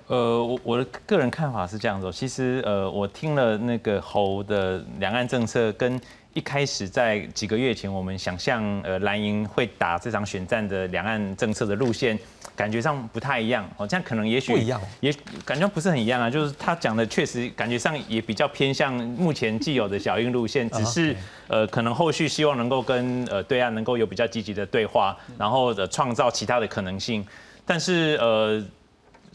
[0.08, 2.12] 呃，我我的个人看法是这样子。
[2.12, 5.98] 其实呃，我听了那个侯的两岸政策，跟
[6.38, 12.18] 一开始在几个月前我们想象呃蓝营会打这场选战的两岸政策的路线。
[12.56, 15.14] 感觉上不太一样，好像可能也许不一样，也
[15.46, 16.28] 感觉不是很一样啊。
[16.28, 21.16] 就是他讲的确实感觉上也比较偏向目前既有的小英路线，只是
[21.48, 27.26] 呃可能后续希望能够跟呃对岸能够有比较积极的对话，然后呃创造其他的可能性。
[27.64, 28.64] 但是呃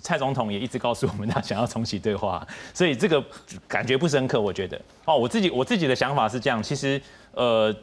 [0.03, 3.25] 蔡总统也一直告诉我们他想要重启对话，所以这个
[3.67, 7.01] 感觉不深刻，我觉得哦我自己我自己的想法是这样，其实
[7.33, 7.75] 呃。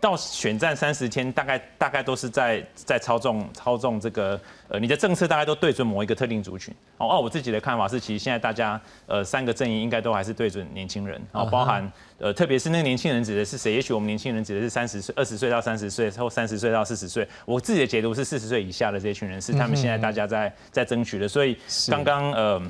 [0.00, 6.72] 到选战三十天，大概大概都是在在操纵操纵这个呃，你的政策大概都对准某一个特定族群。
[6.98, 13.72] 哦，按我自己的看法是，其实现在大家呃三个阵营应该都还是对准年轻人，然后包含呃特别是那个年轻人指的是谁？
[13.72, 17.26] 也许我们年轻人指的是三十岁、二十岁到三十岁，或三十岁到四十岁。
[17.44, 21.28] 我自己的解读是四十岁以下的这群人是他们现在大家在在争取的。
[21.28, 21.56] 所以
[21.88, 22.60] 刚刚呃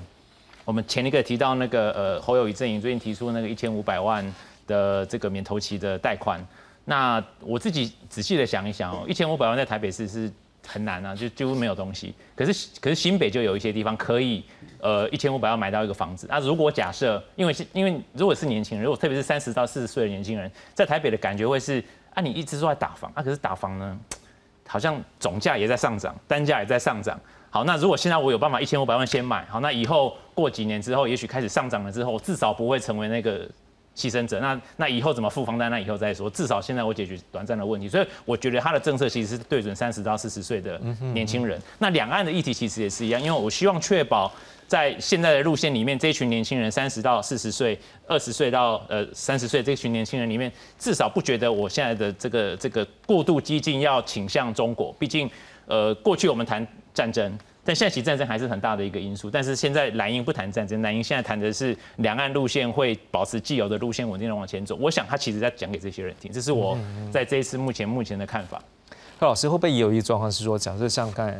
[0.64, 4.24] 我们前一个提到那个呃侯友谊阵营最近提出那个一千五百万
[4.66, 6.38] 的这个免头期的贷款。
[6.84, 10.30] 那我自己仔细的想一想哦，一千五百万在台北市是
[10.70, 12.14] 很难啊，就几乎没有东西。
[12.36, 14.44] 可是可是新北就有一些地方可以，
[14.80, 16.26] 呃，一千五百万买到一个房子。
[16.28, 23.98] 那如果假设，因为是因为如果是年轻人，如果特别是三十到四十岁的年轻人，在台北的感觉会是，啊，你一直都在打房，啊，可是打房呢，
[24.66, 27.18] 好像总价也在上涨，单价也在上涨。
[27.50, 33.48] 好，那如果现在我有办法一千五百万先买，好，那以后过几年之后，也许开始上涨了之后，至少不会成为那个。
[33.98, 35.68] 牺牲者，那那以后怎么付房贷？
[35.68, 36.30] 那以后再说。
[36.30, 40.80] 至少现在我解决短暂的问题，所以我觉得他的政策其实是对准三十到四十岁的
[41.12, 41.60] 年轻人。
[41.80, 44.32] 那两岸的议题其实也是一样，因为我希望确保
[44.68, 47.76] 在现在的路线里面，这群年轻人三十到四十岁、
[48.06, 54.94] 二十岁到呃三十岁这群年轻人里面，至少不觉得我现在的这个这个过度激进要倾向中国。
[54.96, 55.28] 毕竟，
[55.66, 57.36] 呃，过去我们谈战争。
[57.68, 64.74] 但现在其实战争还是很大的一个因素，但是现在蓝营不谈战争，蓝营现在谈的是两岸路线会保持既有的路线稳定的往前走。
[64.76, 66.78] 我想他其实在讲给这些人听，这是我
[67.12, 68.58] 在这一次目前目前的看法。
[69.20, 71.38] 柯老师会不会也有一个状况是说，假设像刚才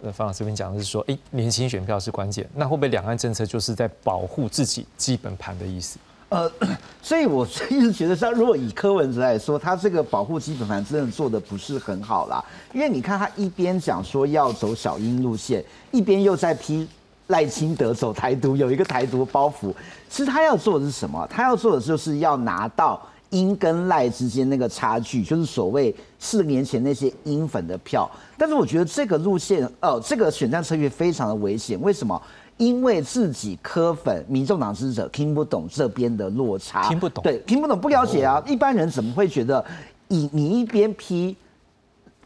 [0.00, 5.98] 呃方老师这边讲的是说，哎，年轻选票是关键，那会不会两岸政策就是在保护自己基本盘的意思？
[6.30, 6.50] 呃，
[7.02, 12.42] 所以我一直觉得，像如果以柯文哲来说，他这个保护基本盘真的做的不是很好啦。
[12.72, 16.88] 因为你看他一边讲说要走小英路线，一边又在批
[17.26, 19.74] 赖清德走台独，有一个台独包袱。
[20.08, 21.26] 其实他要做的是什么？
[21.28, 23.00] 他要做的就是要拿到
[23.30, 28.08] 英跟赖之间那个差距，就是所谓四年前那些英粉的票。
[28.38, 31.80] 但是我觉得这个路线，呃，这个选战策略非常的危险。
[31.80, 32.20] 为什么？
[32.60, 38.42] 因为自己科粉、民众党支持者听不懂这边的落差，听不懂，对，听不懂，不了解啊。
[38.46, 39.64] 一般人怎么会觉得，
[40.08, 41.34] 以你一边批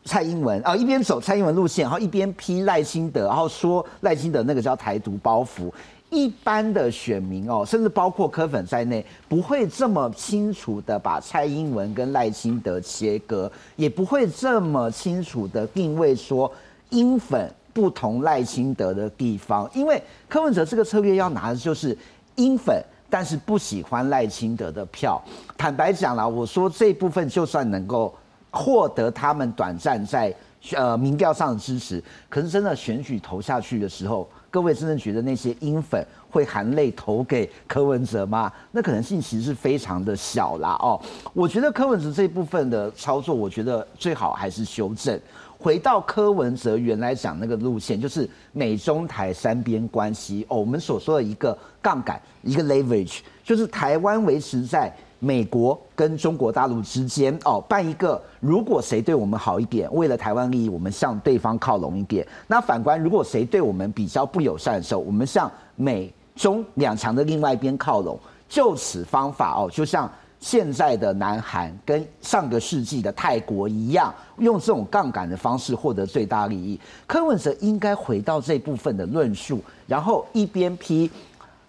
[0.05, 5.71] 蔡英文啊，一边走蔡英文路线，然后一边批赖清德，然后说赖清德那个叫台独包袱，
[6.11, 16.51] 一般的选民哦，甚至包括科粉在内，不会这么清楚的把蔡英文跟赖清德切割，也不会这么清楚的定位说
[16.91, 17.49] 英粉。
[17.75, 21.97] 不同赖清德的地方，因为柯文哲这个策略要拿的就是
[22.37, 25.21] 英粉，但是不喜欢赖清德的票。
[25.59, 28.15] 坦白讲了，我说这部分就算能够
[28.51, 30.33] 获得他们短暂在
[30.73, 38.51] 呃民调上的支持，可是真的选举投下去的时候，各位真的觉得那些英粉会含泪投给柯文哲吗？
[38.71, 40.79] 那可能性其实是非常的小啦。
[40.81, 41.01] 哦，
[41.33, 45.21] 我觉得柯文哲这部分的操作，我觉得最好还是修正。
[45.65, 62.27] 回到柯文哲原来讲那个路线，就是美中台三边关系哦，我们所说的一个杠杆，一个 leverage，就是台湾维持在美国跟中国大陆之间哦，办一个，如果谁对我们好一点，为了台湾利益，我们向对方靠拢一点。
[62.47, 68.19] 那反观，如果谁对我们比较不友善的时候，我们向美中两强的另外一边靠拢。
[68.51, 70.11] 就此方法哦，就像。
[70.45, 76.79] 现在的南韩跟上个世纪的泰国一样，用这种杠杆的方式获得最大利益。
[77.07, 81.11] 柯文哲应该回到这部分的论述，然后一边批，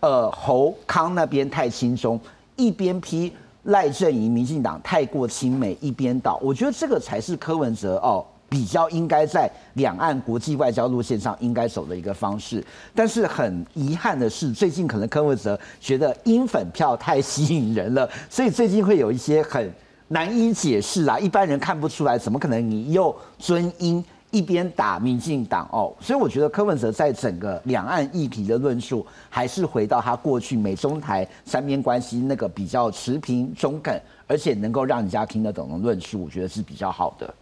[0.02, 2.20] 呃侯康那边太轻松，
[2.58, 3.32] 一边批
[3.64, 6.38] 赖正营民进党太过亲美，一边倒。
[6.42, 8.26] 我觉得这个才是柯文哲哦。
[8.48, 19.70] 比较应该在两岸国际外交路线上应该走的一个方式，但是很遗憾的是，最近可能柯文哲觉得英粉票太吸引人了，所以最近会有一些很
[20.10, 25.94] 难以解释啊，一般人看不出来，怎么可能你又尊英一边打民进党哦？
[26.00, 37.34] 所以我觉得柯文哲在整个两岸议题的论述，还是回到他过去美中台三边关系那个比较持平中肯，而且能够让人家听得懂的论述，我觉得是比较好的。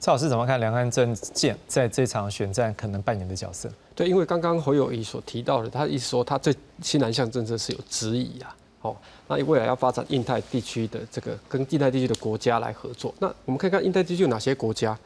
[0.00, 3.68] 蔡老师怎么看两岸政见在这场选战可能扮演的角色？
[3.94, 8.56] 对，因为刚刚侯友谊所提到的，他一说他对新南向政策是有质疑啊。
[8.80, 8.96] 哦，
[9.26, 13.12] 那未来要发展印太地区的这个跟印太地区的国家来合作。
[13.18, 14.96] 那我们看看印太地区有哪些国家？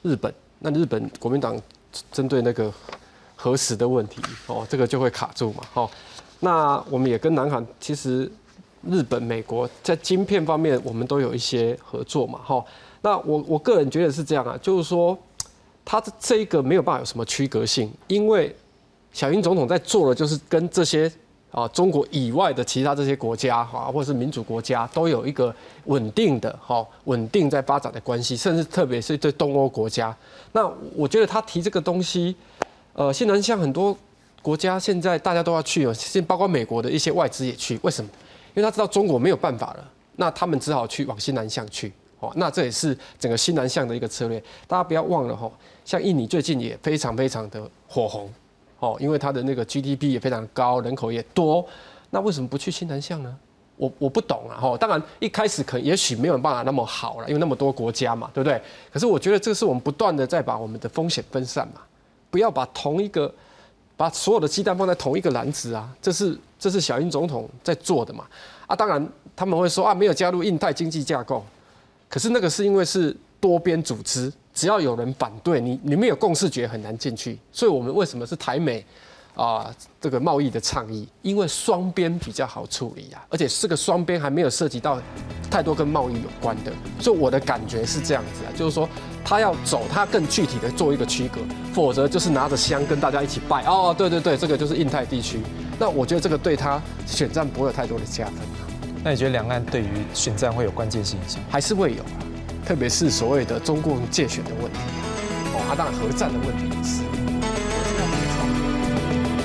[0.00, 1.60] 日本，那日本国民党
[2.10, 2.72] 针对那个
[3.36, 5.62] 核实的问题，哦，这个就会卡住嘛。
[5.74, 5.90] 哦，
[6.40, 8.30] 那我们也跟南韩，其实
[8.82, 12.40] 日本、美国在晶片方面，我们都有一些合作嘛。
[12.42, 12.64] 哈，
[13.02, 15.16] 那我我个人觉得是这样啊，就是说，
[15.84, 18.54] 他的这一个没有办法有什么区隔性，因为
[19.12, 21.10] 小英总统在做的就是跟这些。
[21.50, 25.52] 啊，中国以外的其他这些国家哈，或者是民主国家，都有一个
[25.86, 30.14] 稳定的哈、稳定在发展的关系，甚至特别是对东欧国家。
[30.52, 32.36] 那我觉得他提这个东西，
[32.92, 33.96] 呃，现在像很多
[34.42, 38.10] 国家现在大家都要去哦，现包括美国的一些外资也去，为什么？
[38.54, 41.90] 因为他知道中国没有办法了，那他们只好去往西南向去。
[42.20, 44.42] 哦，那这也是整个西南向的一个策略。
[44.66, 45.50] 大家不要忘了哈，
[45.84, 48.30] 像印尼最近也非常非常的火红。
[48.80, 51.66] 哦，因为它的那个 GDP 也非常高，人口也多，
[52.10, 53.36] 那为什么不去新南向呢？
[53.76, 58.60] 我我不懂啊，哈，当然一开始可能也许没有办法那么好了，因为那么多国家嘛，对不对？
[58.92, 61.80] 可是我觉得这是我们不断的在把我们的风险分散嘛，
[62.30, 63.32] 不要把同一个
[63.96, 68.24] 把所有的鸡蛋放在同一个篮子啊，这是这是小英总统在做的嘛，
[68.66, 69.04] 啊，当然
[69.34, 71.44] 他们会说啊，没有加入印太经济架构，
[72.08, 74.32] 可是那个是因为是多边组织。
[74.54, 77.38] 只要有人反对你，你没有共识，觉很难进去。
[77.52, 78.84] 所以，我们为什么是台美
[79.36, 81.06] 啊这个贸易的倡议？
[81.22, 85.00] 因为双边比较好处理啊，而且这个双边还没有涉及到
[85.48, 86.72] 太多跟贸易有关的。
[86.98, 88.88] 所以我的感觉是这样子啊，就是说
[89.24, 91.40] 他要走，他更具体的做一个区隔，
[91.72, 93.62] 否则就是拿着香跟大家一起拜。
[93.62, 95.40] 哦，对对对，这个就是印太地区。
[95.78, 98.34] 那我觉得这个对他选战不会有太多的加分。
[99.04, 101.40] 那你觉得两岸对于选战会有关键性影响？
[101.50, 102.02] 还是会有？
[102.66, 104.78] 特别是所谓的中共借选的问题，
[105.54, 107.17] 哦，当然核战的问题也是。